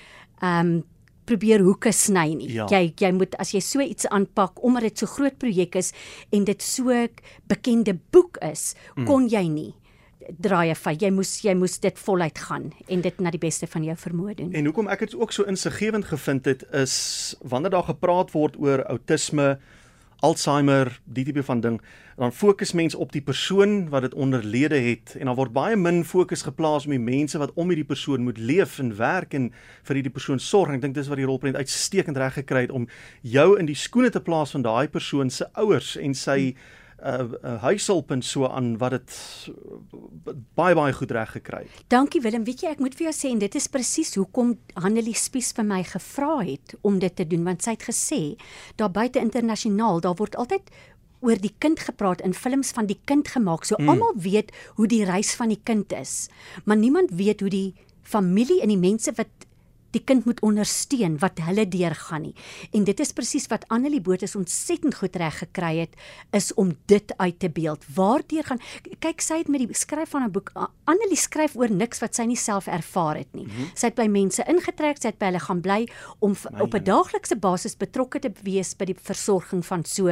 [0.42, 0.84] ehm um,
[1.28, 2.46] probeer hoeke sny nie.
[2.54, 2.64] Ja.
[2.72, 5.92] Jy jy moet as jy so iets aanpak omdat dit so groot projek is
[6.32, 6.88] en dit so
[7.46, 9.04] bekende boek is, Mm.
[9.06, 9.74] kon jy nie
[10.26, 11.02] draaie vat.
[11.02, 14.36] Jy moes jy moes dit voluit gaan en dit na die beste van jou vermoë
[14.42, 14.52] doen.
[14.56, 18.84] En hoekom ek dit ook so insiggewend gevind het is wanneer daar gepraat word oor
[18.90, 19.56] outisme,
[20.18, 21.76] Alzheimer, die tipe van ding,
[22.18, 26.00] dan fokus mens op die persoon wat dit onderlede het en dan word baie min
[26.02, 29.52] fokus geplaas op die mense wat om hierdie persoon moet leef en werk en
[29.86, 30.72] vir hierdie persoon sorg.
[30.72, 32.88] En ek dink dis wat die rolprent uitstekend reg gekry het om
[33.22, 36.56] jou in die skoene te plaas van daai persoon se ouers en sy
[37.02, 39.16] uh, uh huishulp en so aan wat dit
[40.58, 41.80] baie baie goed reg gekry het.
[41.92, 42.44] Dankie Willem.
[42.44, 45.66] Weet jy, ek moet vir jou sê en dit is presies hoekom Hanelie Spies vir
[45.68, 48.22] my gevra het om dit te doen want sy het gesê
[48.76, 50.70] daar buite internasionaal, daar word altyd
[51.20, 53.66] oor die kind gepraat in films van die kind gemaak.
[53.66, 53.90] So mm.
[53.90, 56.28] almal weet hoe die reis van die kind is,
[56.64, 59.47] maar niemand weet hoe die familie en die mense wat
[59.90, 62.34] die kind moet ondersteun wat hulle deurgaan nie.
[62.72, 65.96] En dit is presies wat Annelie Botha ontsettend goed reg gekry het
[66.36, 67.84] is om dit uit te beeld.
[67.94, 68.60] Waardeur gaan
[68.98, 70.52] kyk sy het met die skryf van 'n boek
[70.84, 73.44] Annelie skryf oor niks wat sy nie self ervaar het nie.
[73.44, 73.70] Mm -hmm.
[73.74, 76.84] Sy het by mense ingetrek, sy het by hulle gaan bly om My op 'n
[76.84, 80.08] daaglikse basis betrokke te wees by die versorging van so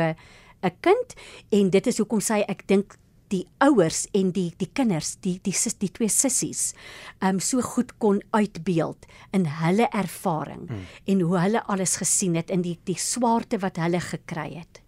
[0.62, 1.14] 'n kind
[1.50, 2.96] en dit is hoekom sy ek dink
[3.28, 6.74] die ouers en die die kinders, die die sis die twee sissies,
[7.20, 10.84] ehm um, so goed kon uitbeeld in hulle ervaring hmm.
[11.06, 14.82] en hoe hulle alles gesien het in die die swaarte wat hulle gekry het.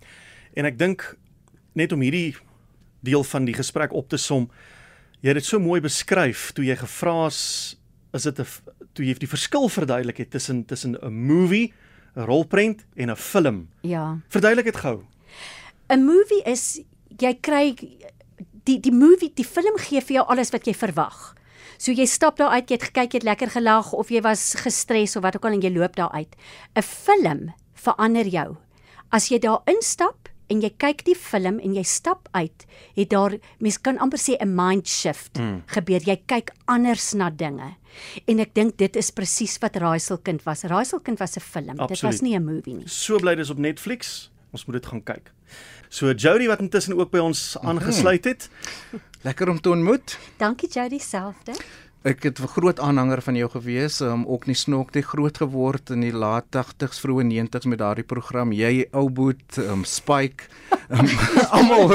[0.54, 1.16] En ek dink
[1.74, 2.36] net om hierdie
[3.06, 4.48] deel van die gesprek op te som,
[5.20, 7.76] jy het dit so mooi beskryf toe jy gevra is
[8.16, 8.46] is dit 'n
[8.94, 11.72] toe jy die verskil verduidelik het tussen tussen 'n movie,
[12.16, 13.68] 'n rolprent en 'n film.
[13.82, 14.18] Ja.
[14.28, 15.04] Verduidelik dit gou.
[15.88, 16.80] 'n Movie is
[17.18, 17.74] jy kry
[18.68, 21.34] die die movie, die film gee vir jou alles wat jy verwag.
[21.78, 24.50] So jy stap daar uit, jy het gekyk, jy het lekker gelag of jy was
[24.58, 26.34] gestres of wat ook al en jy loop daar uit.
[26.76, 28.56] 'n Film verander jou.
[29.10, 33.36] As jy daar instap en jy kyk die film en jy stap uit, het daar
[33.60, 35.62] mens kan amper sê 'n mind shift mm.
[35.66, 36.00] gebeur.
[36.00, 37.76] Jy kyk anders na dinge.
[38.26, 40.62] En ek dink dit is presies wat Raaiselkind was.
[40.62, 41.78] Raaiselkind was 'n film.
[41.78, 41.88] Absoluut.
[41.88, 42.88] Dit was nie 'n movie nie.
[42.88, 44.30] So bly dis op Netflix.
[44.52, 45.32] Ons moet dit gaan kyk.
[45.88, 48.48] So Jody wat intussen ook by ons aangesluit het.
[49.22, 50.18] Lekker om te ontmoet.
[50.36, 51.52] Dankie Jody selfde.
[52.06, 55.90] Ek het 'n groot aanhanger van jou gewees, um, ook nie snok nie groot geword
[55.90, 58.52] in die laat 80s, vroeë 90s met daardie program.
[58.52, 60.44] Jy ou boet, um, Spike.
[60.90, 61.04] Um,
[61.50, 61.92] almal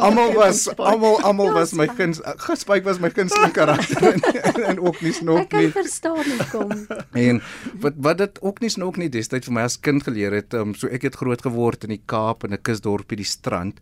[0.00, 2.22] almal was almal almal was my guns
[2.54, 5.68] Spike was my gunsteling karakter en, en, en ook nie snok Ek nie.
[5.70, 6.86] verstaan nie kom.
[7.12, 7.42] En
[7.80, 10.74] wat wat dit ook nie snok nie destyds vir my as kind geleer het, um,
[10.74, 13.80] so ek het groot geword in die Kaap in 'n kusdorpie die strand.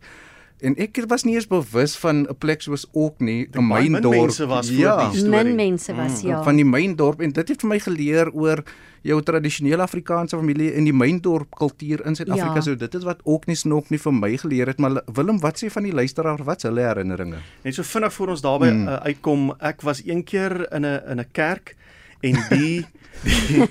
[0.59, 3.91] En ek was nie eens bewus van 'n plek soos ook nie, 'n baie min
[3.91, 4.15] myndorp.
[4.15, 5.43] mense was voor die storie.
[5.43, 6.43] Min mense was ja.
[6.43, 8.63] van die myndorp en dit het vir my geleer oor
[9.01, 12.55] jou tradisionele Afrikaanse familie en die myndorp kultuur in Suid-Afrika.
[12.55, 12.61] Ja.
[12.61, 15.63] So dit is wat ook nie snok nie vir my geleer het, maar Willem, wat
[15.63, 17.37] sê van die luisteraar, wat hulle herinneringe?
[17.63, 18.87] Net so vinnig voor ons daarby mm.
[18.87, 21.75] uh, uitkom, ek was een keer in 'n in 'n kerk
[22.21, 22.85] en die
[23.23, 23.65] die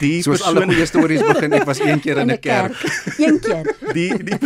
[0.00, 2.76] die Soos alle goeie stories begin, ek was een keer in 'n kerk.
[3.26, 3.64] Een keer.
[3.92, 4.38] die die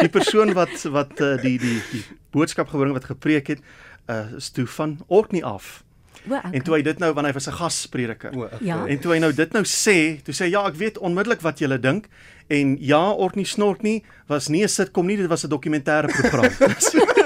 [0.00, 3.60] die persoon wat wat uh, die die die boodskap gebring wat gepreek het,
[4.10, 5.82] uh, is toe van Orkney af.
[6.28, 6.52] O, okay.
[6.52, 8.30] En toe hy dit nou want hy was 'n gasprediker.
[8.36, 8.58] O, okay.
[8.60, 8.86] Ja.
[8.86, 11.80] En toe hy nou dit nou sê, toe sê ja, ek weet onmiddellik wat julle
[11.80, 12.06] dink.
[12.46, 16.50] En ja, Orkney Snorkney was nie 'n sitkom nie, dit was 'n dokumentêre program.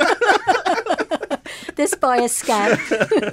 [1.77, 2.81] Dis baie skerp.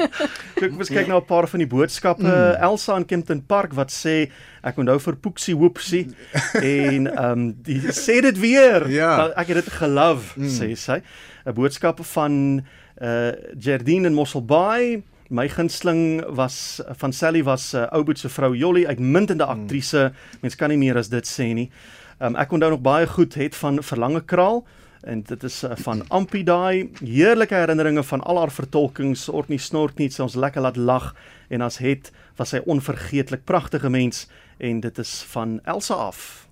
[0.63, 2.27] Ek moet kyk na 'n paar van die boodskappe.
[2.27, 2.60] Mm.
[2.67, 4.27] Elsa in Kempton Park wat sê
[4.63, 6.03] ek onthou vir Poeksie Woepsie
[6.60, 8.88] en ehm um, die sê dit weer.
[8.91, 9.15] Ja.
[9.17, 10.51] Nou, Ek het dit gelove, mm.
[10.51, 10.99] sê sy.
[11.47, 12.63] 'n Boodskap van
[12.99, 15.03] uh Jardine in Mosselbaai.
[15.29, 20.12] My gunsteling was van Sally was uh, Ouboet se vrou Jolly, uitmuntende aktrise.
[20.12, 20.39] Mm.
[20.41, 21.71] Mens kan nie meer as dit sê nie.
[22.19, 24.65] Um, ek onthou nog baie goed het van Verlange Kraal
[25.03, 26.89] en dit is uh, van Ampie daai.
[27.03, 29.27] Heerlike herinneringe van al haar vertolkings.
[29.29, 31.11] Orkney snort nie ons lekker laat lag.
[31.49, 34.27] En as het was sy onvergeetlik pragtige mens.
[34.57, 36.47] En dit is van Elsa af.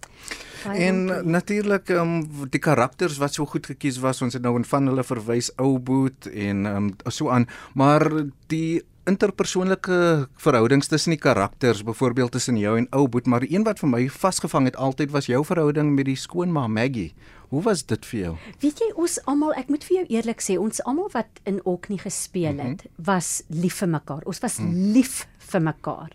[0.70, 4.92] En natuurlik um, die karakters wat so goed gekies was, ons het nou in van
[4.92, 8.06] hulle verwys Ouboet en um, so aan, maar
[8.54, 13.82] die interpersoonlike verhoudings tussen die karakters, byvoorbeeld tussen jou en Ouboet, maar die een wat
[13.82, 17.12] vir my vasgevang het altyd was jou verhouding met die skoonma Maggie.
[17.52, 18.34] Hoe was dit vir jou?
[18.64, 22.00] Weet jy ons almal, ek moet vir jou eerlik sê, ons almal wat in Oknie
[22.00, 23.06] gespeel het, mm -hmm.
[23.10, 24.22] was lief vir mekaar.
[24.26, 24.94] Ons was mm.
[24.94, 26.12] lief vir mekaar.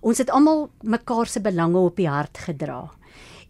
[0.00, 2.88] Ons het almal mekaar se belange op die hart gedra.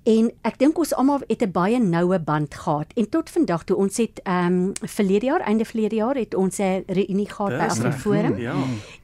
[0.09, 2.93] En ek dink ons almal het 'n baie noue band gehad.
[2.97, 6.59] En tot vandag toe ons het ehm um, verlede jaar, einde verlede jaar het ons
[6.59, 7.69] 'n reunie gehad by.
[7.69, 8.39] Afriforum.
[8.39, 8.55] Ja.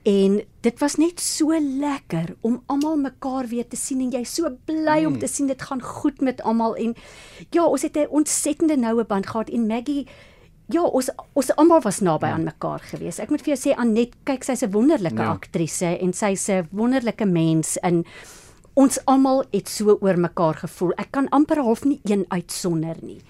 [0.02, 4.48] En dit was net so lekker om almal mekaar weer te sien en jy so
[4.64, 5.06] bly mm.
[5.06, 6.94] om te sien dit gaan goed met almal en
[7.50, 10.06] ja, ons het 'n ontsettende noue band gehad en Maggie
[10.66, 13.18] Ja, ons ons almal was naby aan mekaar gewees.
[13.18, 15.30] Ek moet vir jou sê Anet, kyk sy's 'n wonderlike ja.
[15.30, 18.04] Aktrise en sy's 'n wonderlike mens en
[18.74, 20.94] ons almal het so oor mekaar gevoel.
[20.98, 23.20] Ek kan amper half nie een uitsonder nie.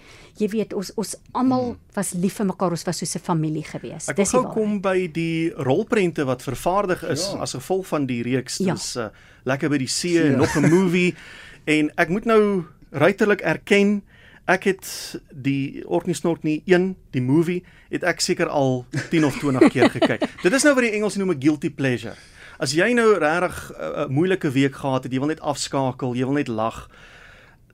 [0.41, 1.93] Jy weet, ons ons almal mm.
[1.95, 4.09] was lief vir mekaar, ons was soos 'n familie gewees.
[4.09, 7.39] Ek Dis die gou kom by die rolprente wat vervaardig is ja.
[7.41, 8.59] as gevolg van die reeks.
[8.59, 8.75] Ja.
[8.75, 9.09] Dis uh,
[9.45, 10.37] lekker by die see, see.
[10.37, 11.15] nog 'n movie
[11.77, 14.03] en ek moet nou ruiterlik erken
[14.45, 14.87] Ek het
[15.33, 19.89] die Orkney Snort nie 1, die movie, het ek seker al 10 of 20 keer
[19.89, 20.27] gekyk.
[20.45, 22.13] Dit is nou wat die Engels noem 'n guilty pleasure.
[22.59, 26.25] As jy nou regtig 'n uh, moeilike week gehad het, jy wil net afskakel, jy
[26.25, 26.89] wil net lag,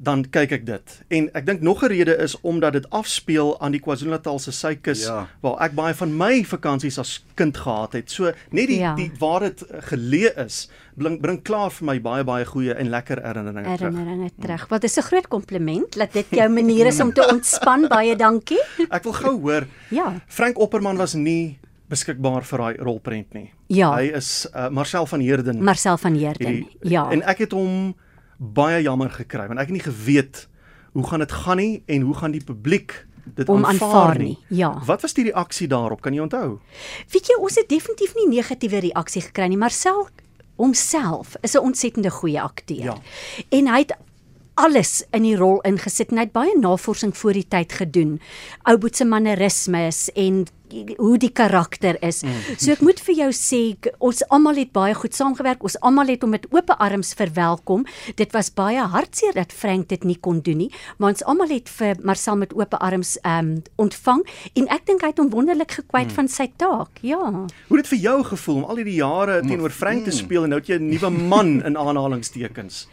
[0.02, 1.02] dan kyk ek dit.
[1.12, 5.04] En ek dink nog 'n rede is omdat dit afspeel aan die KwaZulu-Natal se suikus
[5.04, 5.28] Ja.
[5.42, 8.10] waar ek baie van my vakansies as kind gehad het.
[8.10, 8.94] So net die Ja.
[8.94, 12.88] die waar dit uh, geleë is, bring bring klaar vir my baie baie goeie en
[12.88, 13.92] lekker herinneringe terug.
[13.92, 14.68] herinneringe terug.
[14.68, 17.88] Wat is 'n groot kompliment dat dit jou manier is om te ontspan.
[17.88, 18.60] Baie dankie.
[18.90, 20.14] Ek wil gou hoor, Ja.
[20.28, 21.58] Frank Opperman was nie
[21.90, 23.50] beskikbaar vir daai rolprent nie.
[23.68, 23.90] Ja.
[23.98, 25.58] Hy is uh, Marcel van Heerden.
[25.64, 26.46] Marcel van Heerden.
[26.46, 27.08] hierdie- Ja.
[27.10, 27.94] En ek het hom
[28.38, 30.46] baie jammer gekry want ek het nie geweet
[30.94, 32.94] hoe gaan dit gaan nie en hoe gaan die publiek
[33.34, 34.38] dit Om aanvaar, aanvaar nie.
[34.48, 34.70] nie, ja.
[34.86, 36.00] Wat was die reaksie daarop?
[36.00, 36.58] Kan jy onthou?
[37.12, 40.08] Weet jy, ons het definitief nie negatiewe reaksie gekry nie, maar Marcel
[40.56, 42.84] homself is 'n ontsettende goeie akteur.
[42.84, 42.96] Ja.
[43.50, 43.94] En hy het
[44.60, 48.18] alles in die rol ingesit en hy het baie navorsing voor die tyd gedoen.
[48.68, 50.44] Ouboet se mannerismes en
[50.96, 52.20] hoe die karakter is.
[52.56, 53.60] So ek moet vir jou sê
[53.98, 55.64] ons almal het baie goed saamgewerk.
[55.66, 57.86] Ons almal het hom met oop arms verwelkom.
[58.20, 61.70] Dit was baie hartseer dat Frank dit nie kon doen nie, maar ons almal het
[61.80, 64.22] vir Marcel met oop arms ehm um, ontvang
[64.60, 66.18] en ek dink hy het hom wonderlik gekwyt hmm.
[66.18, 67.00] van sy taak.
[67.06, 67.18] Ja.
[67.18, 70.54] Hoe het dit vir jou gevoel om al hierdie jare teenoor Frank te speel en
[70.54, 72.86] nou het jy 'n nuwe man in aanhalingstekens?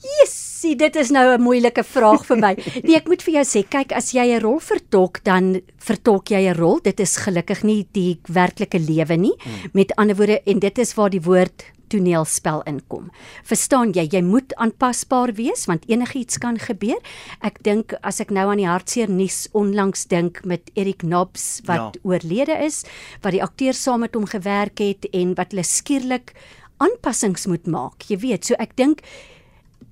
[0.00, 2.54] Jessie, dit is nou 'n moeilike vraag vir my.
[2.84, 6.48] Nee, ek moet vir jou sê, kyk, as jy 'n rol vertolk, dan vertolk jy
[6.48, 6.80] 'n rol.
[6.80, 9.36] Dit is gelukkig nie die werklike lewe nie.
[9.72, 13.10] Met ander woorde, en dit is waar die woord toneelspel inkom.
[13.46, 16.98] Verstaan jy, jy moet aanpasbaar wees want enigiets kan gebeur.
[17.42, 21.98] Ek dink as ek nou aan die hartseer nuus onlangs dink met Erik Knobs wat
[21.98, 22.02] ja.
[22.06, 22.84] oorlede is,
[23.24, 26.34] wat die akteur saam met hom gewerk het en wat hulle skielik
[26.80, 28.06] aanpassings moet maak.
[28.08, 29.04] Jy weet, so ek dink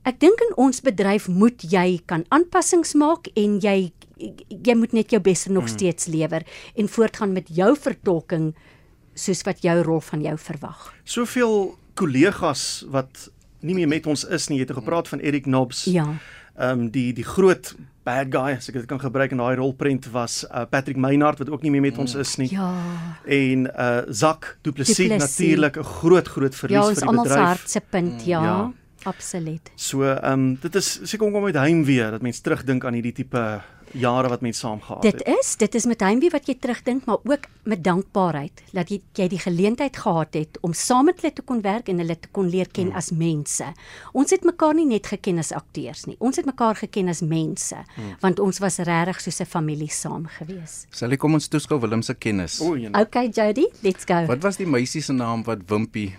[0.05, 5.11] Ek dink in ons bedryf moet jy kan aanpassings maak en jy jy moet net
[5.11, 6.43] jou beste nog steeds lewer
[6.75, 8.55] en voortgaan met jou vertolking
[9.15, 10.89] soos wat jou rol van jou verwag.
[11.05, 13.29] Soveel kollegas wat
[13.61, 14.59] nie meer met ons is nie.
[14.59, 15.85] Jy het gepraat van Eric Knobs.
[15.85, 16.07] Ja.
[16.59, 20.07] Ehm um, die die groot bad guy as ek dit kan gebruik in daai rolprent
[20.11, 22.51] was uh, Patrick Meinhardt wat ook nie meer met ons is nie.
[22.51, 22.73] Ja.
[23.27, 25.19] En uh Zak Du Plessis, Plessis.
[25.39, 27.47] natuurlik 'n groot groot verlies Ja, vir ons die almal se bedryf.
[27.47, 28.43] hart se punt, ja.
[28.43, 28.73] Ja.
[29.05, 29.71] Absoluut.
[29.77, 33.61] So ehm um, dit is seker om met heimwee dat mens terugdink aan hierdie tipe
[33.93, 35.39] jare wat mens saam gehad Dit het.
[35.41, 39.29] is, dit is met heimwee wat jy terugdink, maar ook met dankbaarheid dat jy jy
[39.29, 42.49] die geleentheid gehad het om saam met hulle te kon werk en hulle te kon
[42.51, 43.65] leer ken as mense.
[44.13, 46.17] Ons het mekaar nie net geken as akteurs nie.
[46.19, 47.77] Ons het mekaar geken as mense,
[48.21, 50.87] want ons was regtig soos 'n familie saam gewees.
[50.91, 52.61] Sally kom ons toeskou Willem se kennis.
[52.61, 53.01] O, jene.
[53.01, 54.27] Okay Jody, let's go.
[54.27, 56.17] Wat was die meisie se naam wat Wimpie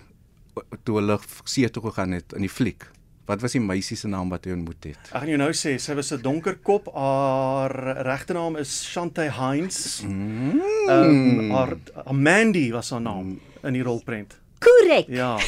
[0.84, 2.86] toe hulle see toe gegaan het in die fliek?
[3.30, 4.98] Wat was die meisie se naam wat hy ontmoet het?
[5.12, 6.88] Ek gaan jou nou sê, sy was 'n donker kop.
[6.94, 10.02] Haar regte naam is Shante Heinz.
[10.02, 10.60] Mm.
[10.88, 11.76] Ehm um, haar
[12.12, 14.38] Mandy was haar naam in die rolprent.
[14.58, 15.06] Korrek.
[15.08, 15.38] Ja.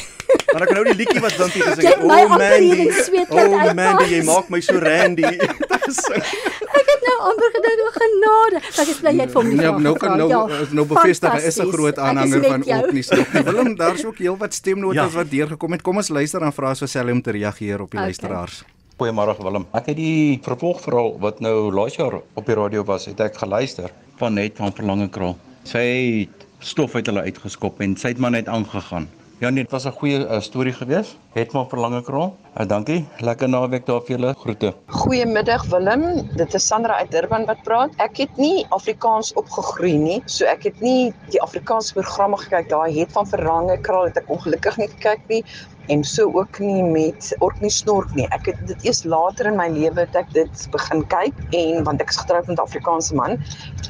[0.53, 2.03] Maar ek kan nou die liedjie wat gesing Jy het.
[2.03, 2.89] my amper Mandy.
[3.29, 3.73] Oh.
[3.73, 5.37] Mandy, jy maak my so randy.
[5.93, 6.23] gesing.
[6.79, 8.57] Ek het nou amper gedink o genade.
[8.81, 10.71] Ek is bly jy het vir hom die Ja, vraag nou kan nou Ja, is
[10.71, 12.63] nou bevestig is 'n groot aanhanger van.
[12.83, 13.09] Opnies.
[13.47, 15.17] Willem, daar's ook heelwat stemnotas Ja.
[15.17, 15.81] wat deurgekom het.
[15.81, 18.07] Kom ons luister dan vra vir Sally om te reageer op die Okay.
[18.09, 18.63] luisteraars.
[18.97, 19.65] Goeiemôre Willem.
[19.73, 23.89] Ek het die vervolgverhaal wat nou laas jaar op die radio was, het ek geluister
[24.17, 25.37] van net van Verlange Kraal.
[25.63, 25.79] Sy
[26.29, 29.09] het stof uit hulle uitgeskop en sy het maar net aangegaan.
[29.39, 31.17] Ja nee, dit was 'n goeie uh, storie gewees.
[31.33, 32.37] Het maar Verlange Kraal.
[32.53, 32.99] Uh, dankie.
[33.25, 34.33] Lekker naweek daar vir julle.
[34.37, 34.69] Groete.
[34.93, 36.03] Goeiemiddag Willem,
[36.37, 37.95] dit is Sandra uit Durban wat praat.
[38.05, 42.69] Ek het nie Afrikaans opgegroei nie, so ek het nie die Afrikaanse programme gekyk.
[42.69, 45.41] Daai het van Verlange Kraal het ek ongelukkig nie gekyk nie
[45.87, 48.25] en so ook nie met Orkney Snork nie.
[48.31, 52.01] Ek het dit eers later in my lewe het ek dit begin kyk en want
[52.03, 53.35] ek is getroud met 'n Afrikaanse man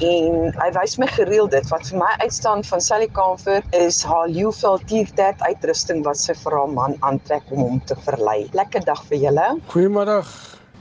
[0.00, 4.28] en hy wys my gereeld dit wat vir my uitstaan van Sally Kamfer is haar
[4.28, 8.48] Leeuvel T-tat uitrusting wat sy vir haar man aantrek om hom te verlei.
[8.54, 9.44] Lekker dag vir julle.
[9.72, 10.28] Goeiemiddag.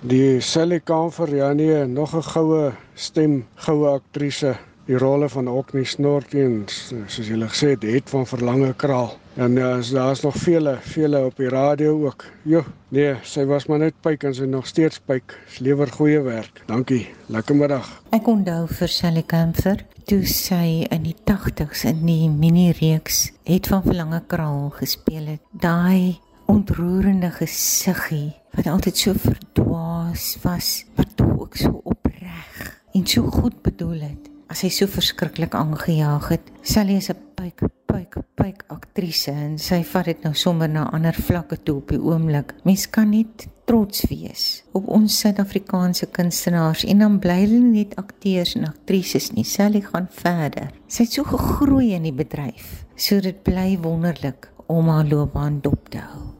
[0.05, 4.55] Die Sally Kamfer, ja nee, nog 'n goue stem, goue aktrise.
[4.85, 9.17] Die rolle van Orkney Snork en soos julle gesê het, het van Verlange Kraal.
[9.35, 12.25] En uh, daar's nog vele, vele op die radio ook.
[12.41, 15.39] Jo, nee, sy was maar net pyk en sy nog steeds pyk.
[15.47, 16.61] Sy lewer goeie werk.
[16.65, 17.07] Dankie.
[17.27, 18.01] Lekker middag.
[18.11, 23.81] Ek onthou vir Sally Camper toe sy in die 80's in die mini-reeks het van
[23.83, 25.41] Verlange Kraal gespeel het.
[25.51, 33.23] Daai ontroerende gesiggie wat altyd so verdwaas was, wat tog ook so opreg en so
[33.29, 34.29] goed bedoel het.
[34.53, 39.83] As hy so verskriklik aangejaag het, Sally is 'n pyk, pyk, pyk aktrise en sy
[39.83, 42.53] vat dit nou sommer na ander vlakke toe op die oomblik.
[42.63, 48.55] Mens kan net trots wees op ons Suid-Afrikaanse kunstenaars en dan bly hulle net akteurs
[48.55, 49.43] en aktrises nie.
[49.43, 50.69] Sally gaan verder.
[50.87, 55.89] Sy het so gegroei in die bedryf, so dit bly wonderlik om haar loopbaan dop
[55.89, 56.32] te hou.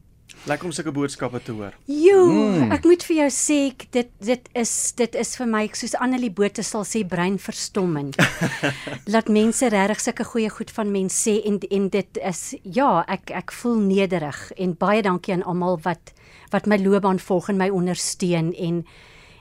[0.43, 1.75] Lekker om sulke boodskappe te hoor.
[1.88, 2.71] Jo, mm.
[2.75, 6.32] ek moet vir jou sê ek- dit dit is dit is vir my soos Annelie
[6.36, 8.17] Botha sal sê breinverstommend.
[9.08, 13.32] Laat mense regtig sulke goeie goed van mense sê en en dit is ja, ek
[13.32, 16.12] ek voel nederig en baie dankie aan almal wat
[16.51, 18.84] wat my loopbaan volg en my ondersteun en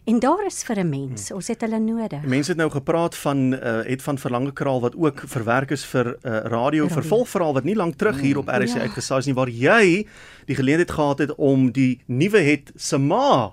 [0.05, 1.31] en daar is vir 'n mens.
[1.31, 2.23] Ons het hulle nodig.
[2.25, 6.07] Mense het nou gepraat van uh, het van Verlange Kraal wat ook verwerk is vir
[6.23, 8.81] uh, radio vervolgverhaal wat nie lank terug hier op RC Ja.
[8.81, 10.07] uitgesaai is nie waar jy
[10.47, 13.53] die geleentheid gehad het om die nuwe het se ma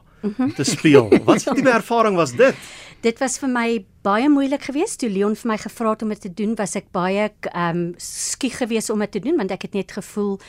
[0.56, 1.10] te speel.
[1.24, 2.56] Wat 'n tipe ervaring was dit?
[3.02, 6.22] Dit was vir my baie moeilik geweest toe Leon vir my gevra het om dit
[6.22, 9.62] te doen, was ek baie ehm um, skieg geweest om dit te doen want ek
[9.62, 10.40] het net gevoel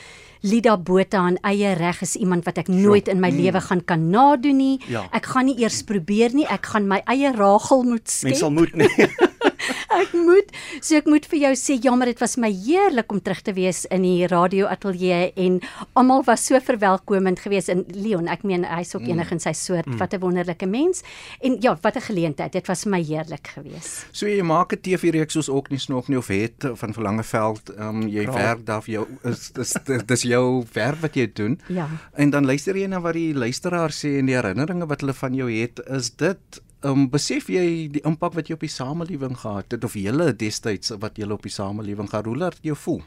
[0.41, 3.37] Lida Botha aan eie reg is iemand wat ek nooit in my Mm.
[3.41, 4.79] lewe gaan kan nadoen nie.
[4.87, 5.05] Ja.
[5.13, 6.45] Ek gaan nie eers probeer nie.
[6.49, 8.29] Ek gaan my eie Rachel moet skep.
[8.29, 8.89] Mens sal moet nee.
[10.01, 13.41] ek moet so ek moet vir jou sê jammer dit was my heerlik om terug
[13.41, 15.59] te wees in die radio ateljee en
[15.93, 19.09] almal was so verwelkomend geweest en Leon ek meen hy's ook Mm.
[19.17, 19.97] enig in sy soort Mm.
[19.97, 21.03] wat 'n wonderlike mens
[21.41, 24.81] en ja wat 'n geleentheid dit was vir my heerlik geweest So jy maak 'n
[24.81, 28.31] TV-reeks soos ook nie snog nie of het van Verlangeveld, um, jy Ja.
[28.33, 29.73] werk daar vir jou is dis
[30.07, 31.59] dis, jou werk wat jy doen.
[31.69, 31.87] Ja.
[32.15, 35.33] En dan luister jy na wat die luisteraars sê en die herinneringe wat hulle van
[35.33, 36.37] jou het, is dit
[36.87, 40.93] um, besef jy die impak wat jy op die samelewing gehad het of julle destyds
[41.01, 43.01] wat julle op die samelewing gehad hoe laat jou voel?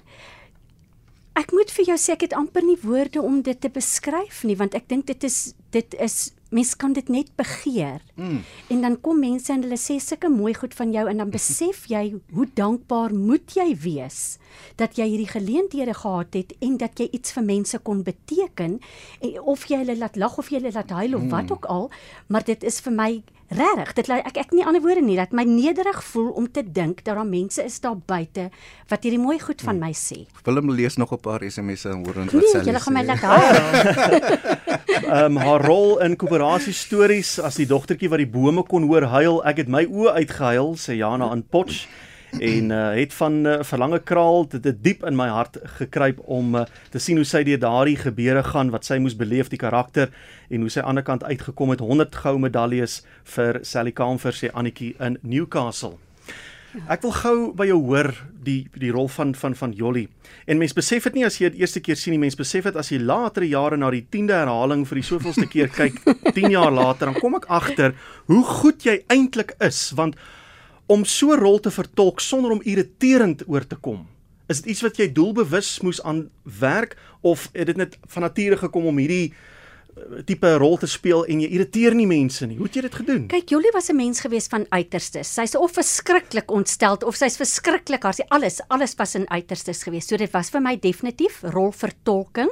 [1.34, 4.56] Ek moet vir jou sê ek het amper nie woorde om dit te beskryf nie
[4.60, 7.98] want ek dink dit is dit is mens kan dit net begeer.
[8.14, 8.44] Mm.
[8.70, 11.88] En dan kom mense en hulle sê sulke mooi goed van jou en dan besef
[11.90, 14.36] jy hoe dankbaar moet jy wees
[14.76, 18.80] dat jy hierdie geleenthede gehad het en dat jy iets vir mense kon beteken
[19.20, 21.50] en of jy hulle laat lag of jy hulle laat huil of wat Mm.
[21.52, 21.90] ook al,
[22.26, 23.22] maar dit is vir my
[23.54, 26.62] regtig dit laat ek ek nie ander woorde nie dat my nederig voel om te
[26.72, 28.50] dink dat daar mense is daar buite
[28.88, 30.26] wat hierdie mooi goed van my sê.
[30.44, 33.06] Willem lees nog 'n paar SMS'e en hoor wat Nee, Sally julle gaan my sê.
[33.06, 34.20] laat huil.
[35.04, 39.02] Ehm um, haar rol in koöperasie stories as die dogtertjie wat die bome kon hoor
[39.02, 41.86] huil, ek het my oë uitgehuil, sê Jana aan Potch
[42.40, 46.54] en uh, het van uh, verlange kraal dit het diep in my hart gekruip om
[46.54, 50.10] uh, te sien hoe sy deur daardie gebeure gaan wat sy moes beleef die karakter
[50.50, 53.02] en hoe sy aan die ander kant uitgekom het 100 goue medaljes
[53.36, 55.98] vir Sally Kamfer sê Annetjie in Newcastle.
[56.90, 58.10] Ek wil gou by jou hoor
[58.44, 60.08] die die rol van van van Jolly.
[60.50, 62.76] En mens besef dit nie as jy dit eerste keer sien nie, mens besef dit
[62.76, 66.00] as jy latere jare na die 10de herhaling vir die soveelste keer kyk
[66.34, 67.94] 10 jaar later, dan kom ek agter
[68.26, 70.18] hoe goed jy eintlik is want
[70.86, 74.06] om so 'n rol te vertolk sonder om irriterend oor te kom.
[74.46, 78.56] Is dit iets wat jy doelbewus moes aan werk of het dit net van nature
[78.56, 82.56] gekom om hierdie eh, tipe rol te speel en jy irriteer nie mense nie.
[82.56, 83.26] Hoe het jy dit gedoen?
[83.26, 85.34] Kyk, Jolie was 'n mens gewees van uiterstes.
[85.34, 90.06] Sy's of verskriklik ontsteld of sy's verskriklik haar sy alles alles was in uiterstes gewees.
[90.06, 92.50] So dit was vir my definitief rolvertolking.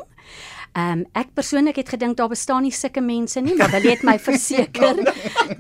[0.75, 4.03] Ehm um, ek persoonlik het gedink daar bestaan nie sulke mense nie, maar hulle het
[4.03, 5.03] my verseker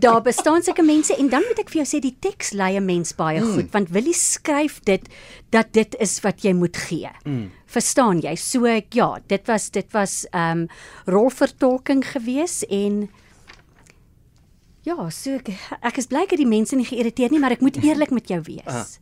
[0.01, 2.85] daar bestaan sulke mense en dan moet ek vir jou sê die teks lei 'n
[2.87, 3.53] mens baie Mm.
[3.55, 5.03] goed want Willie skryf dit
[5.51, 7.11] dat dit is wat jy moet gee.
[7.25, 7.51] Mm.
[7.66, 8.35] Verstaan jy?
[8.37, 10.68] So ek ja, dit was dit was ehm um,
[11.07, 13.09] rolvertolking gewees en
[14.83, 17.77] Ja, so ek, ek is bly dat die mense nie geïrriteer nie, maar ek moet
[17.85, 18.97] eerlik met jou wees.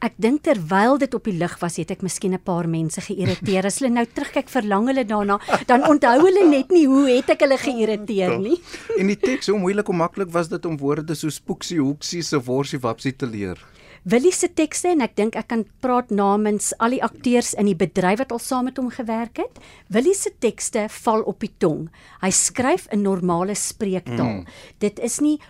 [0.00, 3.68] Ek dink terwyl dit op die lig was, het ek miskien 'n paar mense geïrriteer.
[3.68, 5.36] As hulle nou terugkyk, verlang hulle daarna,
[5.68, 8.56] dan onthou hulle net nie hoe het ek hulle geïrriteer nie.
[8.96, 12.40] En die teks, hoe moeilik of maklik was dit om woorde so spoeksie hoeksie se
[12.40, 13.60] worsie wapsie te leer?
[14.06, 17.78] Willie se tekste en ek dink ek kan praat namens al die akteurs in die
[17.78, 19.58] bedryf wat al saam met hom gewerk het.
[19.90, 21.88] Willie se tekste val op die tong.
[22.22, 24.44] Hy skryf in normale spreektaal.
[24.44, 24.62] Mm.
[24.78, 25.40] Dit is nie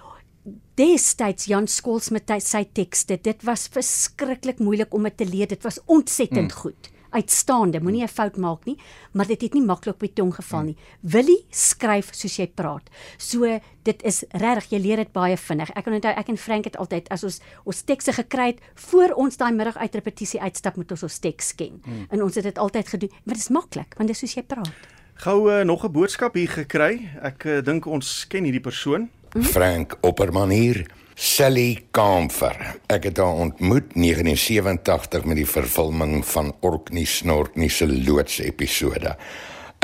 [0.80, 3.20] destyds Jan Skols met sy tekste.
[3.20, 5.52] Dit was verskriklik moeilik om dit te leer.
[5.52, 6.56] Dit was ontsettend mm.
[6.56, 6.90] goed.
[7.16, 8.76] Uitstaande, moenie 'n fout maak nie,
[9.12, 10.76] maar dit het nie maklik op die tong geval nie.
[11.00, 12.90] Willie skryf soos jy praat.
[13.18, 15.70] So dit is regtig, jy leer dit baie vinnig.
[15.70, 19.36] Ek onthou ek en Frank het altyd as ons ons tekste gekry het voor ons
[19.36, 21.80] daai middag uit repetisie uitstap moet ons ons teks ken.
[21.84, 22.06] Hmm.
[22.10, 23.10] En ons het dit altyd gedoen.
[23.24, 24.72] Maar dit is maklik want dit is soos jy praat.
[25.14, 27.08] Gou uh, nog 'n boodskap hier gekry.
[27.22, 29.08] Ek uh, dink ons ken hierdie persoon.
[29.42, 30.86] Frank Opperman hier.
[31.14, 32.56] Sally Kamfer.
[32.92, 39.16] Ek het haar ontmoet 1987 met die vervulling van Orkney Snorkney se loods episode.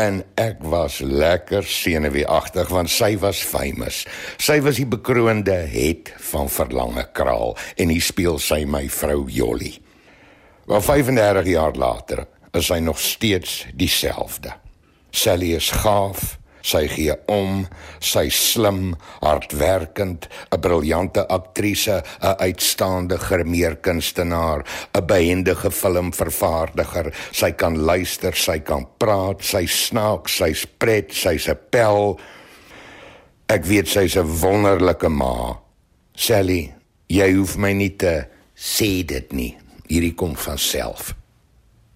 [0.01, 4.03] En ek was lekker senuweeagtig want sy was famous.
[4.41, 9.75] Sy was die bekroonde het van Verlange Kraal en hier speel sy my vrou Jolly.
[10.69, 14.55] Wel 35 jaar later is sy nog steeds dieselfde.
[15.13, 17.67] Sally is gaaf, sy gee om,
[18.01, 27.13] sy slim, hardwerkend, 'n briljante aktrise, 'n uitstaande grimeerkunstenaar, 'n behendige filmvervaardiger.
[27.33, 32.19] Sy kan luister, sy kan praat, sy snaak, sy's pret, sy's 'n pel.
[33.49, 35.59] Ek weet sy's 'n wonderlike ma.
[36.15, 36.73] Sally,
[37.09, 39.57] jy hoef my nie te sê dit nie.
[39.89, 41.15] Hierdie kom van self.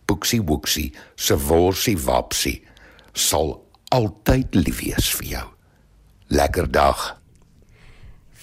[0.06, 2.62] Boeksie Woeksie se worsie wapsie
[3.12, 5.46] sal altyd lief wees vir jou.
[6.28, 7.16] Lekker dag.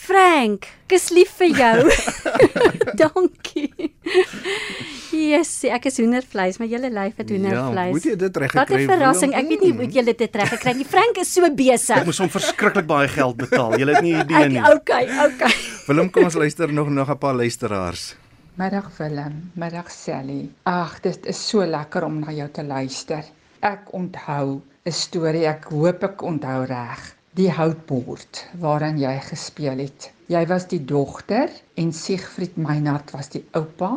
[0.03, 1.91] Frank, ek is lief vir jou.
[3.01, 3.69] Dankie.
[5.13, 7.91] Yes, ek is hoendervleis, maar julle lyf het hoendervleis.
[7.91, 9.35] Ja, moet jy dit reg Wat 'n verrassing.
[9.37, 10.87] Ek weet nie hoe julle dit reg gekry nie.
[10.89, 12.03] Frank is so Ek besig.
[12.05, 13.77] moes hom verskriklik baie geld betaal.
[13.79, 14.59] Jy het nie idee nie.
[14.59, 15.53] Ek, okay, okay.
[15.87, 18.15] Willem, kom ons luister nog nog 'n paar luisteraars.
[18.55, 20.49] Middag Willem, middag Sally.
[20.63, 23.23] Ag, dit is so lekker om na jou te luister.
[23.61, 27.03] Ek onthou 'n storie, ek hoop ek onthou reg.
[27.39, 30.07] Die houtbord waaraan jy gespeel het.
[30.33, 31.53] Jy was die dogter
[31.83, 33.93] en Siegfried Meinhardt was die oupa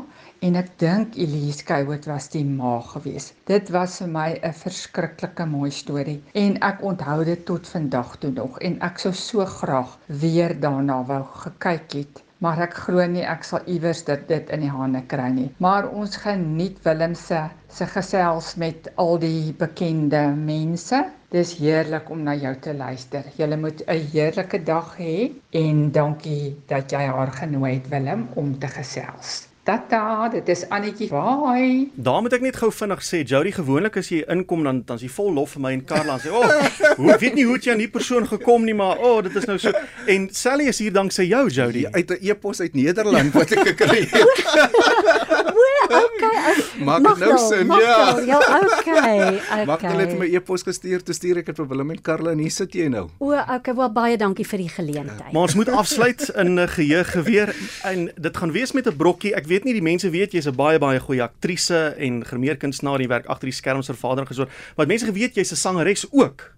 [0.49, 3.27] en ek dink Elise Kouwood was die ma gewees.
[3.51, 8.31] Dit was vir my 'n verskriklike mooi storie en ek onthou dit tot vandag toe
[8.39, 13.25] nog en ek sou so graag weer daarna wou gekyk het maar ek glo nie
[13.25, 15.49] ek sal iewers dit dit in die hande kry nie.
[15.63, 17.43] Maar ons geniet Willem se
[17.77, 21.03] se gesels met al die bekende mense.
[21.35, 23.25] Dis heerlik om na jou te luister.
[23.37, 28.59] Jy moet 'n heerlike dag hê en dankie dat jy haar genooi het Willem om
[28.59, 29.46] te gesels.
[29.67, 31.09] Tata, dit is Annetjie.
[31.11, 31.89] Bye.
[31.95, 35.09] Daar moet ek net gou vinnig sê, Jody, gewoonlik as jy inkom dan dan is
[35.09, 36.69] jy vol lof vir my en Karla en sê, "O, oh,
[37.01, 39.49] hoe weet nie hoe jy aan die persoon gekom nie, maar o, oh, dit is
[39.51, 39.73] nou so."
[40.07, 41.83] En Sally is hier dank sy jou, Jody.
[41.91, 44.47] Uit 'n e-pos uit Nederland wat ek gekry het.
[46.03, 46.55] okay.
[46.85, 48.21] Maak dit nou sin, ja.
[48.27, 49.41] Ja, okay.
[49.71, 50.19] Maak hulle het Okay.
[50.19, 52.87] my e-pos gestuur, toe stuur ek dit vir Willem en Karla en hier sit jy
[52.89, 53.09] nou.
[53.19, 55.33] O, okay, wel baie dankie vir die geleentheid.
[55.33, 57.55] Maar ons moet afsluit in 'n geheue geweer
[57.85, 59.35] en dit gaan wees met 'n brokkie.
[59.35, 63.09] Ek weet nie die mense weet jy's 'n baie baie goeie aktrise en grimeerkunstenaar, jy
[63.09, 64.49] werk agter die skerms vir vader en gesorg.
[64.77, 66.53] Maar mense geweet jy's 'n sangeres ook.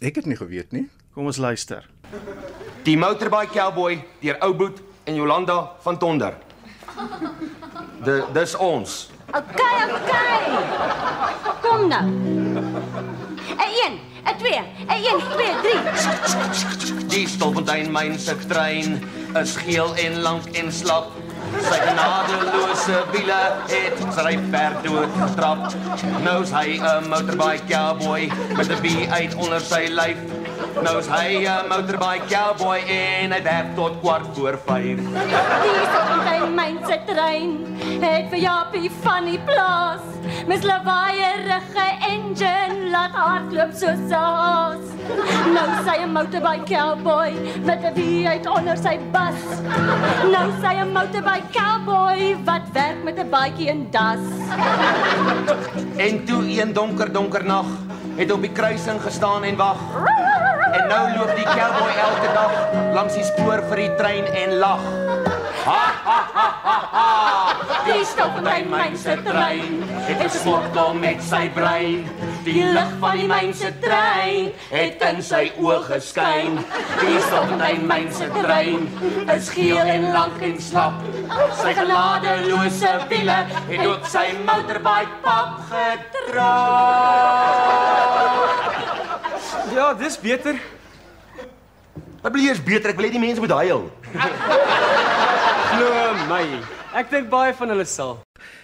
[0.00, 0.88] Ek het nie geweet nie.
[1.14, 1.84] Kom ons luister.
[2.84, 6.34] Die Motorbike Cowboy deur Ouboet en Jolanda van Tonder.
[8.06, 9.10] De dis ons.
[9.30, 10.40] Okay, okay.
[11.62, 12.06] Kom nou.
[13.56, 17.06] 'n 1, 'n 2, 'n 1, 2, 3.
[17.08, 19.02] Die Stolfontein myn se trein
[19.40, 21.06] is geel en lank en slap.
[21.62, 25.72] Sy genadeloose wiele het sy ver dood getrap.
[26.24, 30.18] Nou's hy 'n motorbike cowboy met 'n bie uit onder sy lyf.
[30.80, 35.02] Nou's hy 'n motorbike cowboy en hy werk tot kwart voor 5.
[35.04, 37.50] Die Stolfontein myn se trein
[38.00, 40.00] het vir Japie van die plaas.
[40.48, 44.86] Mis lawaaierige engine laat hardloop soos 'n haas.
[45.52, 47.32] Nou sy 'n motorbike cowboy
[47.68, 49.40] met 'n wie uit onder sy bas.
[50.32, 54.24] Nou sy 'n motorbike cowboy wat werk met 'n baadjie en das.
[55.96, 57.66] En toe een donker donker nag
[58.16, 59.80] het hy op die kruising gestaan en wag.
[60.92, 62.56] Nou loop die cowboy elke dag
[62.92, 64.82] langs die spoor vir die trein en lag.
[65.64, 67.04] Ha ha ha ha ha.
[67.86, 69.78] Die stop in myn se trein.
[70.04, 72.02] Het gesmokkel met sy brein.
[72.44, 76.60] Die lig van die myn se trein het in sy oë geskyn.
[77.00, 78.84] Die sonlyn myn se trein
[79.32, 81.00] is geel en lank en slap.
[81.62, 83.40] Sy geladelose wiele
[83.70, 86.52] het ook sy motorbike pap gedra.
[89.72, 90.60] Ja, dis beter.
[92.22, 92.92] Wat bly eers beter?
[92.92, 93.88] Ek wil hê die mense moet huil.
[95.72, 95.88] Glo
[96.30, 96.42] my.
[97.00, 98.20] Ek dink baie van hulle sal.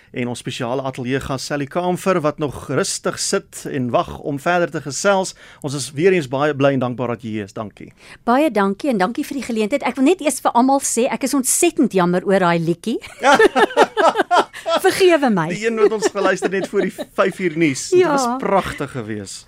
[0.09, 4.71] En ons spesiale ateljee gas Sally Kamfer wat nog rustig sit en wag om verder
[4.73, 5.35] te gesels.
[5.67, 7.53] Ons is weer eens baie bly en dankbaar dat jy hier is.
[7.57, 7.91] Dankie.
[8.29, 9.85] Baie dankie en dankie vir die geleentheid.
[9.85, 12.97] Ek wil net eers vir almal sê ek is ontsettend jammer oor daai liedjie.
[14.87, 15.49] Vergewe my.
[15.53, 17.89] Die een wat ons geluister net voor die 5 uur nuus.
[17.91, 18.15] Dit Ja.
[18.15, 19.47] was pragtig geweest.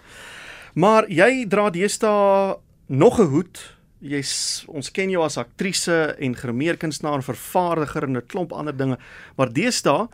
[0.75, 2.57] Maar jy dra deesdae
[2.89, 3.59] nog 'n hoed.
[4.01, 8.99] Jy's ons ken jou as aktrise en grimeerkunstenaar en vervaardiger en 'n klomp ander dinge.
[9.37, 10.09] Maar deesdae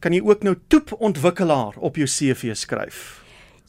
[0.00, 3.22] kan jy ook nou toepontwikkelaar op jou CV skryf.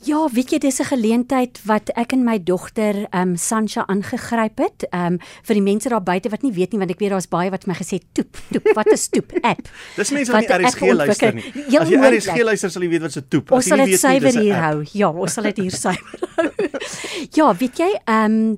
[0.03, 4.57] Ja, weet jy, dis 'n geleentheid wat ek en my dogter, ehm um, Sancha aangegryp
[4.57, 4.87] het.
[4.91, 7.27] Ehm um, vir die mense daar buite wat nie weet nie, want ek weet daar's
[7.27, 9.69] baie wat my gesê "Toep, toep, wat is toep?" App.
[9.95, 11.43] Dis mense wat nie RSG luister nie.
[11.43, 12.19] Heel As jy moontlik.
[12.19, 13.51] RSG luister sal jy weet wat se toep.
[13.51, 14.83] Ons As jy sal dit suiwer hier hou.
[14.91, 16.49] Ja, ons sal dit hier suiwer hou.
[17.31, 18.57] ja, weet jy, ehm um,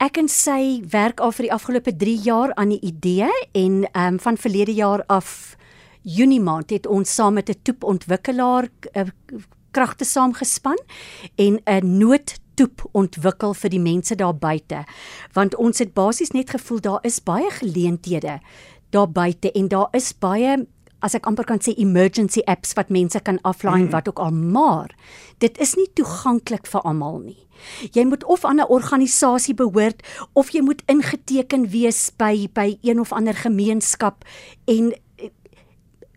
[0.00, 4.14] ek en sy werk al vir die afgelope 3 jaar aan die idee en ehm
[4.14, 5.56] um, van verlede jaar af
[6.02, 9.04] Junie maand het ons saam met 'n toepontwikkelaar uh,
[9.70, 10.78] kragte saamgespan
[11.36, 14.84] en 'n noodtoep ontwikkel vir die mense daar buite.
[15.32, 18.40] Want ons het basies net gevoel daar is baie geleenthede
[18.90, 20.66] daar buite en daar is baie
[21.02, 23.90] as ek amper kan sê emergency apps wat mense kan aflaai Mhm.
[23.90, 24.90] wat ook al maar
[25.38, 27.46] dit is nie toeganklik vir almal nie.
[27.92, 33.00] Jy moet of aan 'n organisasie behoort of jy moet ingeteken wees by by een
[33.00, 34.24] of ander gemeenskap
[34.66, 35.28] en eh,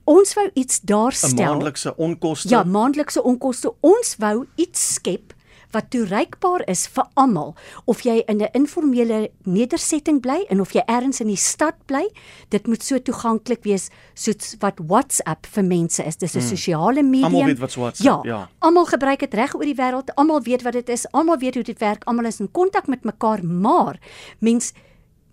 [0.06, 1.46] ons wou iets daar 'n stel.
[1.46, 2.50] maandelikse onkoste.
[2.50, 3.74] Ja, maandelikse onkoste.
[3.82, 5.33] Ons wou iets skep
[5.74, 7.56] wat toereikbaar is vir almal
[7.86, 12.08] of jy in 'n informele nedersetting bly en of jy ergens in die stad bly
[12.50, 16.48] dit moet so toeganklik wees soos wat WhatsApp vir mense is dis 'n Hmm.
[16.50, 18.50] sosiale medium Almal weet wat's WhatsApp, ja.
[18.60, 21.64] almal gebruik dit reg oor die wêreld almal weet wat dit is almal weet hoe
[21.64, 24.00] dit werk almal is in kontak met mekaar maar
[24.40, 24.74] mens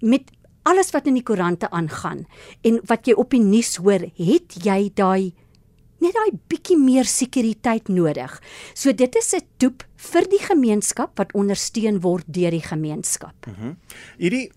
[0.00, 0.22] met
[0.62, 2.26] alles wat in die koerante aangaan
[2.62, 5.32] en wat jy op die nuus hoor het jy daai
[6.00, 8.40] net daai bietjie meer sekuriteit nodig.
[8.74, 13.46] So dit is 'n toep vir die gemeenskap wat ondersteun word deur die gemeenskap.
[13.46, 13.74] Mhm.
[14.18, 14.50] Hierdie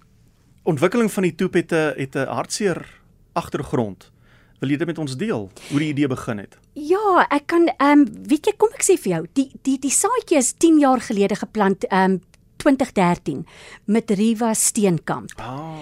[0.64, 3.02] ontwikkeling van die toep het 'n het 'n hartseer
[3.34, 4.12] agtergrond.
[4.60, 5.52] Wil jy dit met ons deel?
[5.70, 6.58] Hoe die idee begin het?
[6.74, 9.92] Ja, ek kan ehm um, weet jy kom ek sê vir jou, die die die
[9.92, 12.22] saadjie is 10 jaar gelede geplant ehm um,
[12.64, 13.44] 2013
[13.92, 15.32] met Riva Steenkamp.
[15.38, 15.76] Ah.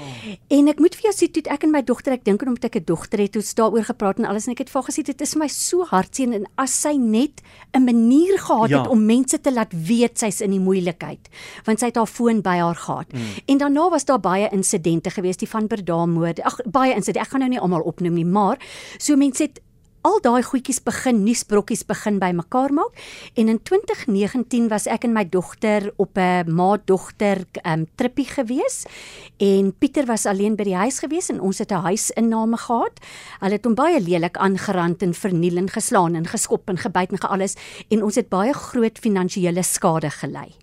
[0.52, 2.82] En ek moet vir jou sê toe ek en my dogter, ek dink omdat ek
[2.82, 5.22] 'n dogter het, het ons daaroor gepraat en alles en ek het vir gesê dit
[5.22, 7.42] is my so hartseer en as sy net
[7.74, 8.82] 'n manier gehad Ja.
[8.82, 11.30] het om mense te laat weet sy's in die moeilikheid,
[11.66, 13.14] want sy het haar foon by haar gehad.
[13.14, 13.20] Mm.
[13.46, 16.44] En daarna was daar baie insidente gewees, die van Berdamoorde.
[16.44, 17.20] Ag baie insidente.
[17.20, 18.58] Ek gaan nou nie almal opnoem nie, maar
[18.98, 19.60] so mense het
[20.02, 22.97] al daai goedjies begin nuusbrokkies begin bymekaar maak
[23.38, 28.86] en in 2019 was ek en my dogter op 'n ma-dogter um, trippie gewees
[29.38, 32.99] en Pieter was alleen by die huis gewees en ons het 'n huisinname gehad.
[33.39, 37.22] Hulle het hom baie lelik aangerand en verniel en geslaan en geskop en gebyt en
[37.22, 37.56] gealles
[37.89, 40.54] en ons het baie groot finansiële skade gelei.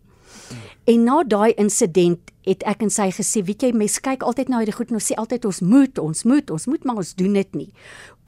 [0.89, 4.63] En na daai insident het ek en sy gesê, weet jy, mense kyk altyd na
[4.63, 7.35] hierdie goed en ons sê altyd ons moet, ons moet, ons moet, maar ons doen
[7.37, 7.69] dit nie.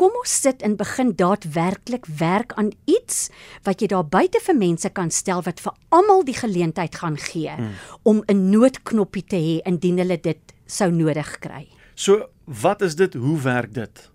[0.01, 3.29] Kom ons sit en begin daadwerklik werk aan iets
[3.67, 7.51] wat jy daar buite vir mense kan stel wat vir almal die geleentheid gaan gee
[7.51, 7.75] Hmm.
[8.03, 11.69] om 'n noodknoppie te hê indien hulle dit sou nodig kry.
[11.95, 13.15] So, wat is dit?
[13.15, 14.11] Hoe werk dit?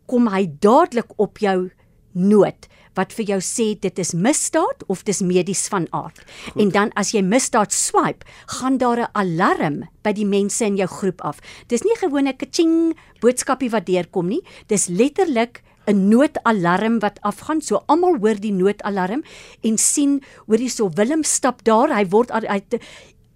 [0.08, 1.72] kom hy dadelik op jou
[2.18, 2.68] noot
[2.98, 6.20] wat vir jou sê dit is misdaad of dis medies van aard.
[6.52, 6.62] Goed.
[6.62, 8.28] En dan as jy misdaad swipe,
[8.60, 11.40] gaan daar 'n alarm by die mense in jou groep af.
[11.68, 17.62] Dis nie 'n kaching boodskapie wat deurkom nie, dis letterlik 'n noodalarm wat afgaan.
[17.62, 19.24] So almal hoor die noodalarm
[19.62, 22.62] en sien hoor hierso Willem stap daar, hy word hy,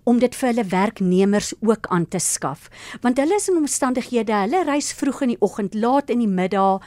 [0.05, 2.69] om dit vir hulle werknemers ook aan te skaf.
[3.05, 6.85] Want hulle is in omstandighede, hulle reis vroeg in die oggend, laat in die middag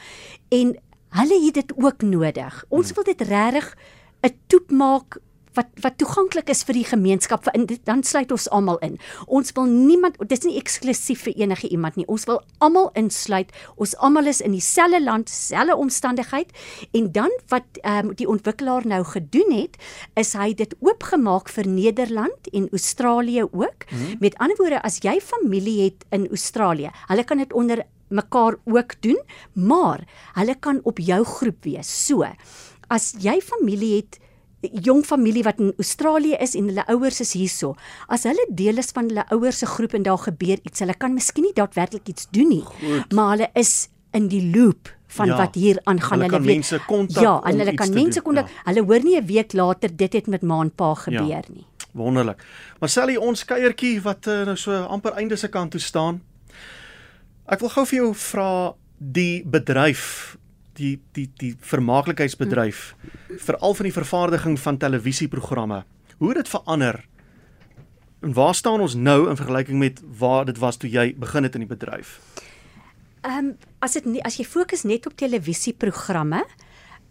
[0.53, 0.75] en
[1.17, 2.63] hulle het dit ook nodig.
[2.69, 3.75] Ons wil dit regtig
[4.23, 5.19] 'n toep maak
[5.57, 8.97] wat wat toeganklik is vir die gemeenskap vir dit dan sluit ons almal in.
[9.27, 12.07] Ons wil niemand dit is nie eksklusief vir enige iemand nie.
[12.07, 13.51] Ons wil almal insluit.
[13.75, 16.51] Ons almal is in dieselfde land, selfde omstandigheid
[16.91, 19.77] en dan wat ehm um, die ontwikkelaar nou gedoen het,
[20.19, 23.85] is hy dit oopgemaak vir Nederland en Australië ook.
[23.89, 24.17] Mm -hmm.
[24.19, 29.01] Met ander woorde, as jy familie het in Australië, hulle kan dit onder mekaar ook
[29.01, 29.21] doen,
[29.53, 31.89] maar hulle kan op jou groep wees.
[32.05, 32.25] So,
[32.87, 34.19] as jy familie het
[34.71, 37.75] jong familie wat in Australië is en hulle ouers is hierso.
[38.07, 41.13] As hulle deel is van hulle ouers se groep en daar gebeur iets, hulle kan
[41.13, 43.13] miskien nie daadwerklik iets doen nie, Goed.
[43.13, 46.19] maar hulle is in die loop van Ja, ja, wat hier aangaan.
[46.19, 48.47] hulle kan weet mense kontak Ja, en hulle kan mense kontak.
[48.47, 48.61] Ja.
[48.71, 51.41] Hulle hoor nie 'n week later dit het met ma en pa gebeur ja.
[51.49, 51.65] nie.
[51.91, 52.43] Wonderlik.
[52.79, 56.21] Maar Sally, ons kuiertjie wat uh, nou so amper einde se kant toe staan.
[57.45, 60.37] Ek wil gou vir jou vra die bedryf
[60.79, 62.95] die die die vermaaklikheidsbedryf
[63.37, 65.83] veral van die vervaardiging van televisieprogramme.
[66.17, 67.05] Hoe het dit verander?
[68.23, 71.55] En waar staan ons nou in vergelyking met waar dit was toe jy begin het
[71.55, 72.19] in die bedryf?
[73.21, 76.43] Ehm um, as dit nie as jy fokus net op televisieprogramme,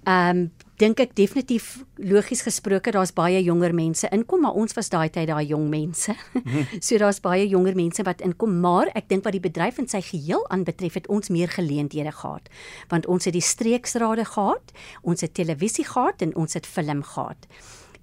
[0.04, 0.50] ehm um,
[0.82, 5.28] dink ek definitief logies gesproke daar's baie jonger mense inkom, maar ons was daai tyd
[5.30, 6.14] daai jong mense.
[6.86, 10.00] so daar's baie jonger mense wat inkom, maar ek dink wat die bedryf in sy
[10.02, 12.50] geheel aanbetref het ons meer geleenthede gehad.
[12.90, 14.74] Want ons het die streeksrade gehad,
[15.06, 17.46] ons het televisie gehad en ons het film gehad.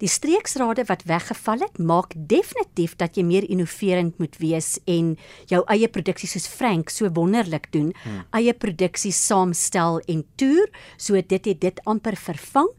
[0.00, 5.12] Die streeksrade wat weggeval het, maak definitief dat jy meer innoverend moet wees en
[5.50, 8.24] jou eie produksie soos Frank so wonderlik doen, hmm.
[8.38, 12.70] eie produksies saamstel en toer, so dit het dit amper vervang.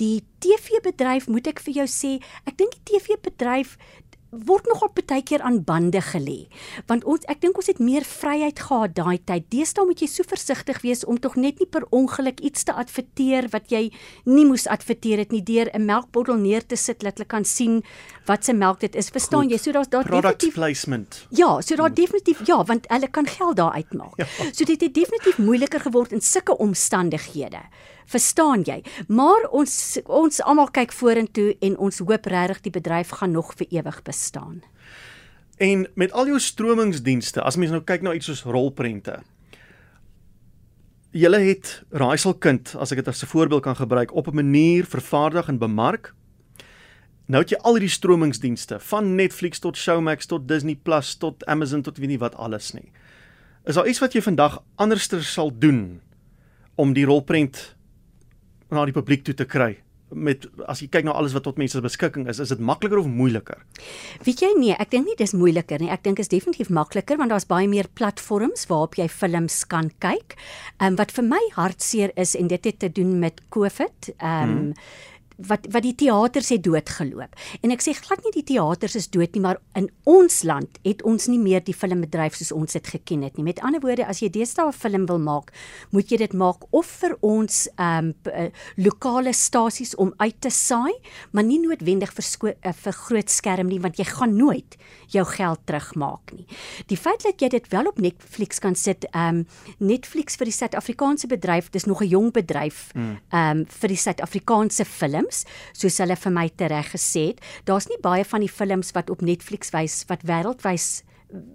[0.00, 2.16] Die TV-bedryf, moet ek vir jou sê,
[2.48, 3.76] ek dink die TV-bedryf
[4.30, 6.46] word nogal baie keer aan bande gelê.
[6.86, 9.48] Want ons ek dink ons het meer vryheid gehad daai tyd.
[9.50, 13.50] Deesdae moet jy so versigtig wees om tog net nie per ongeluk iets te adverteer
[13.50, 13.90] wat jy
[14.24, 17.82] nie moes adverteer het nie deur 'n melkbottel neer te sit dat hulle kan sien
[18.30, 19.10] wat se melk dit is.
[19.12, 19.56] Verstaan Goed.
[19.56, 19.58] jy?
[19.58, 21.26] So daar's daar definitief placement.
[21.34, 24.16] Ja, so daar definitief ja, want hulle kan geld daar uitmaak.
[24.16, 24.26] Ja.
[24.52, 27.62] So dit het definitief moeiliker geword in sulke omstandighede.
[28.10, 28.80] Verstaan jy?
[29.08, 33.66] Maar ons ons almal kyk vorentoe en ons hoop regtig die bedryf gaan nog vir
[33.70, 34.62] ewig bestaan.
[35.60, 39.18] En met al jou stromingsdienste, as mens nou kyk na iets soos rolprente.
[41.10, 45.48] Julle het Raaiselkind, as ek dit as 'n voorbeeld kan gebruik, op 'n manier vervaardig
[45.48, 46.14] en bemark.
[47.30, 51.84] Nou het jy al hierdie stromingsdienste, van Netflix tot Showmax tot Disney Plus tot Amazon
[51.86, 52.88] tot weet nie wat alles nie.
[53.70, 56.00] Is daar iets wat jy vandag anderster sal doen
[56.80, 57.76] om die rolprent
[58.70, 59.76] na die publiek toe te kry
[60.10, 62.98] met as jy kyk na alles wat tot mense se beskikking is, is dit makliker
[62.98, 63.60] of moeiliker?
[64.26, 65.92] Weet jy nee, ek dink nie dis moeiliker nie.
[65.94, 70.34] Ek dink is definitief makliker want daar's baie meer platforms waarop jy films kan kyk.
[70.80, 74.10] Ehm um, wat vir my hartseer is en dit het te doen met COVID.
[74.18, 75.08] Ehm um, hmm
[75.48, 77.36] wat wat die teaters het doodgeloop.
[77.62, 81.02] En ek sê glad nie die teaters is dood nie, maar in ons land het
[81.06, 83.46] ons nie meer die filmbedryf soos ons dit geken het nie.
[83.46, 85.52] Met ander woorde, as jy deesdae 'n film wil maak,
[85.90, 90.92] moet jy dit maak of vir ons ehm um, lokale stasies om uit te saai,
[91.32, 94.76] maar nie noodwendig vir uh, vir groot skerm nie, want jy gaan nooit
[95.08, 96.46] jou geld terugmaak nie.
[96.86, 99.46] Die feit dat jy dit wel op Netflix kan sit, ehm um,
[99.78, 103.18] Netflix vir die Suid-Afrikaanse bedryf, dis nog 'n jong bedryf, hmm.
[103.30, 107.40] ehm um, vir die Suid-Afrikaanse film films, soos hulle vir my tereg gesê het.
[107.64, 111.04] Daar's nie baie van die films wat op Netflix wys wat wêreldwyd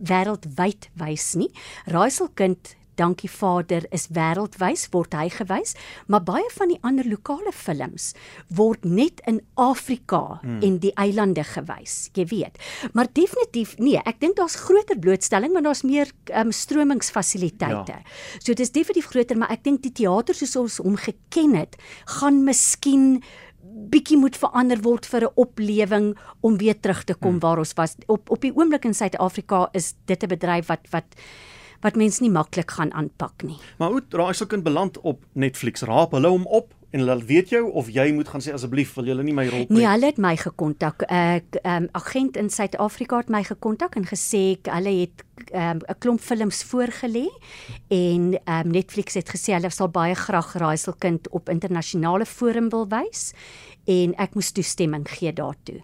[0.08, 1.52] wêreldwyd wys nie.
[1.92, 5.74] Raaiselkind Dankie Vader is wêreldwyd word hy gewys,
[6.08, 8.14] maar baie van die ander lokale films
[8.56, 10.62] word net in Afrika hmm.
[10.64, 12.60] en die eilande gewys, jy weet.
[12.96, 18.00] Maar definitief nee, ek dink daar's groter blootstelling want daar's meer um, stromingsfasiliteite.
[18.00, 18.16] Ja.
[18.40, 21.76] So dit is definitief groter, maar ek dink die teater soos ons hom geken het,
[22.22, 23.20] gaan miskien
[23.76, 27.40] bietjie moet verander word vir 'n oplewing om weer terug te kom hmm.
[27.40, 27.96] waar ons was.
[28.08, 31.06] Op op die oomblik in Suid-Afrika is dit 'n bedryf wat wat
[31.82, 33.58] wat mense nie maklik gaan aanpak nie.
[33.78, 35.82] Maar hoe raai sou kan beland op Netflix?
[35.82, 39.10] Raap hulle hom op en hulle weet jou of jy moet gaan sê asseblief wil
[39.10, 39.82] julle nie my rol play?
[39.82, 41.04] Nee, hulle het my gekontak.
[41.04, 45.80] 'n uh, um, agent in Suid-Afrika het my gekontak en gesê hulle het 'n um,
[46.00, 47.28] klomp films voorgelê
[47.90, 53.34] en um, Netflix het gesê hulle sal baie graag Raaiselkind op internasionale forum wil wys
[53.86, 55.82] en ek moes toestemming gee daartoe.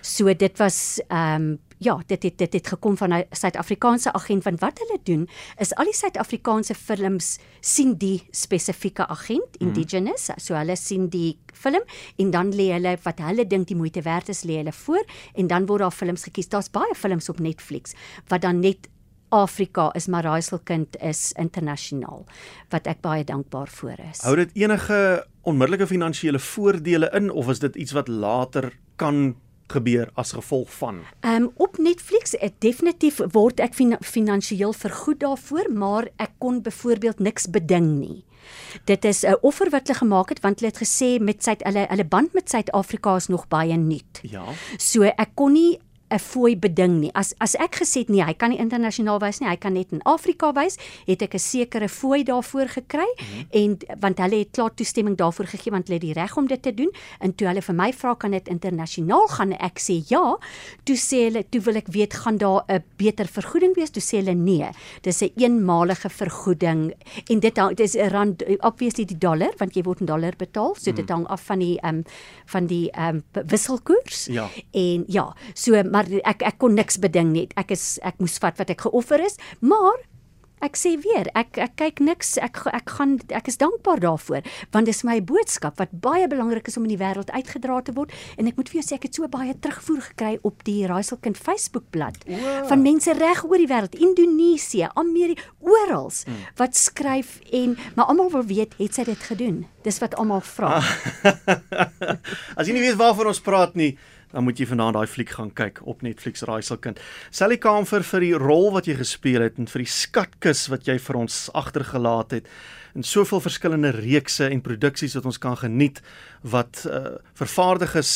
[0.00, 4.44] So dit was ehm um, ja, dit het dit het gekom van 'n Suid-Afrikaanse agent
[4.44, 5.28] want wat hulle doen
[5.58, 9.66] is al die Suid-Afrikaanse films sien die spesifieke agent mhm.
[9.66, 10.38] indigenous, hmm.
[10.38, 11.82] so hulle sien die film
[12.16, 15.46] en dan lê hulle wat hulle dink die moeite werd is lê hulle voor en
[15.46, 16.48] dan word daar films gekies.
[16.48, 17.94] Daar's baie films op Netflix
[18.28, 18.88] wat dan net
[19.32, 22.26] Afrika is maar Raaiselkind is internasionaal
[22.72, 24.20] wat ek baie dankbaar vir is.
[24.26, 29.34] Hou dit enige onmiddellike finansiële voordele in of is dit iets wat later kan
[29.72, 31.00] gebeur as gevolg van?
[31.20, 36.60] Ehm um, op Netflix, ek definitief word ek fin finansiëel vergoed daarvoor, maar ek kon
[36.62, 38.24] byvoorbeeld niks beding nie.
[38.84, 41.86] Dit is 'n offer wat hulle gemaak het want hulle het gesê met sy hulle
[41.88, 44.20] hulle band met Suid-Afrika is nog baie nuut.
[44.22, 44.44] Ja.
[44.78, 45.78] So ek kon nie
[46.12, 47.10] 'n fooi beding nie.
[47.14, 49.92] As as ek gesê het nee, hy kan nie internasionaal wys nie, hy kan net
[49.92, 53.46] in Afrika wys, het ek 'n sekere fooi daarvoor gekry mm -hmm.
[53.50, 56.62] en want hulle het klaar toestemming daarvoor gegee want hulle het die reg om dit
[56.62, 56.90] te doen.
[57.20, 60.38] En toe hulle vir my vra kan dit internasionaal gaan, ek sê ja.
[60.84, 63.90] Toe sê hulle, toe wil ek weet gaan daar 'n beter vergoeding wees?
[63.90, 64.68] Toe sê hulle nee.
[65.00, 66.92] Dis 'n een eenmalige vergoeding
[67.30, 70.74] en dit dit is 'n rand obviously die dollar want jy word in dollar betaal,
[70.74, 70.96] so mm.
[70.96, 72.04] dit hang af van die ehm um,
[72.46, 74.26] van die ehm um, wisselkoers.
[74.26, 74.48] Ja.
[74.70, 77.48] En ja, so maar ek ek kon niks beding nie.
[77.56, 80.00] Ek is ek moes vat wat ek geoffer is, maar
[80.62, 82.36] ek sê weer, ek ek kyk niks.
[82.42, 86.68] Ek ek gaan ek is dankbaar daarvoor want dit is my boodskap wat baie belangrik
[86.70, 89.08] is om in die wêreld uitgedra te word en ek moet vir jou sê ek
[89.08, 92.62] het so baie terugvoer gekry op die Raaiselkind Facebookblad wow.
[92.70, 96.46] van mense reg oor die wêreld, Indonesië, Amerika, oral hmm.
[96.60, 99.62] wat skryf en maar almal wil weet, het sy dit gedoen?
[99.82, 100.78] Dis wat almal vra.
[102.58, 103.96] As jy nie weet waarvan ons praat nie,
[104.32, 107.00] dan moet jy vanaand daai fliek gaan kyk op Netflix Raaiselkind.
[107.30, 110.98] Sally Kamfer vir die rol wat jy gespeel het en vir die skatkis wat jy
[111.02, 112.50] vir ons agtergelaat het
[112.96, 116.02] en soveel verskillende reekse en produksies wat ons kan geniet
[116.42, 118.12] wat uh, vervaardig is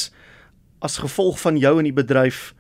[0.85, 2.53] as gevolg van jou in die bedryf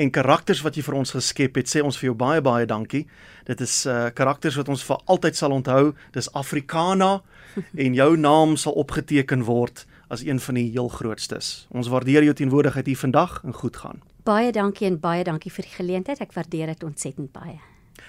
[0.00, 3.04] en karakters wat jy vir ons geskep het, sê ons vir jou baie baie dankie.
[3.44, 5.92] Dit is uh karakters wat ons vir altyd sal onthou.
[6.16, 7.18] Dis Afrikana
[7.84, 11.66] en jou naam sal opgeteken word as een van die heel grootstes.
[11.72, 14.02] Ons waardeer jou teenwoordigheid hier vandag en goed gaan.
[14.28, 16.20] Baie dankie en baie dankie vir die geleentheid.
[16.20, 17.56] Ek waardeer dit ontsettend baie.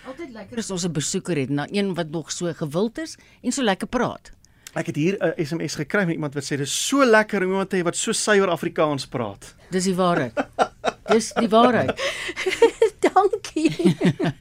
[0.04, 3.52] Altyd lekker as ons 'n besoeker het, na een wat nog so gewild is en
[3.52, 4.32] so lekker praat.
[4.74, 7.70] Ek het hier 'n SMS gekry met iemand wat sê dis so lekker om iemand
[7.70, 9.56] te hê wat so suiwer Afrikaans praat.
[9.70, 10.34] Dis die waarheid.
[11.08, 11.96] dis die waarheid.
[13.14, 13.96] dankie.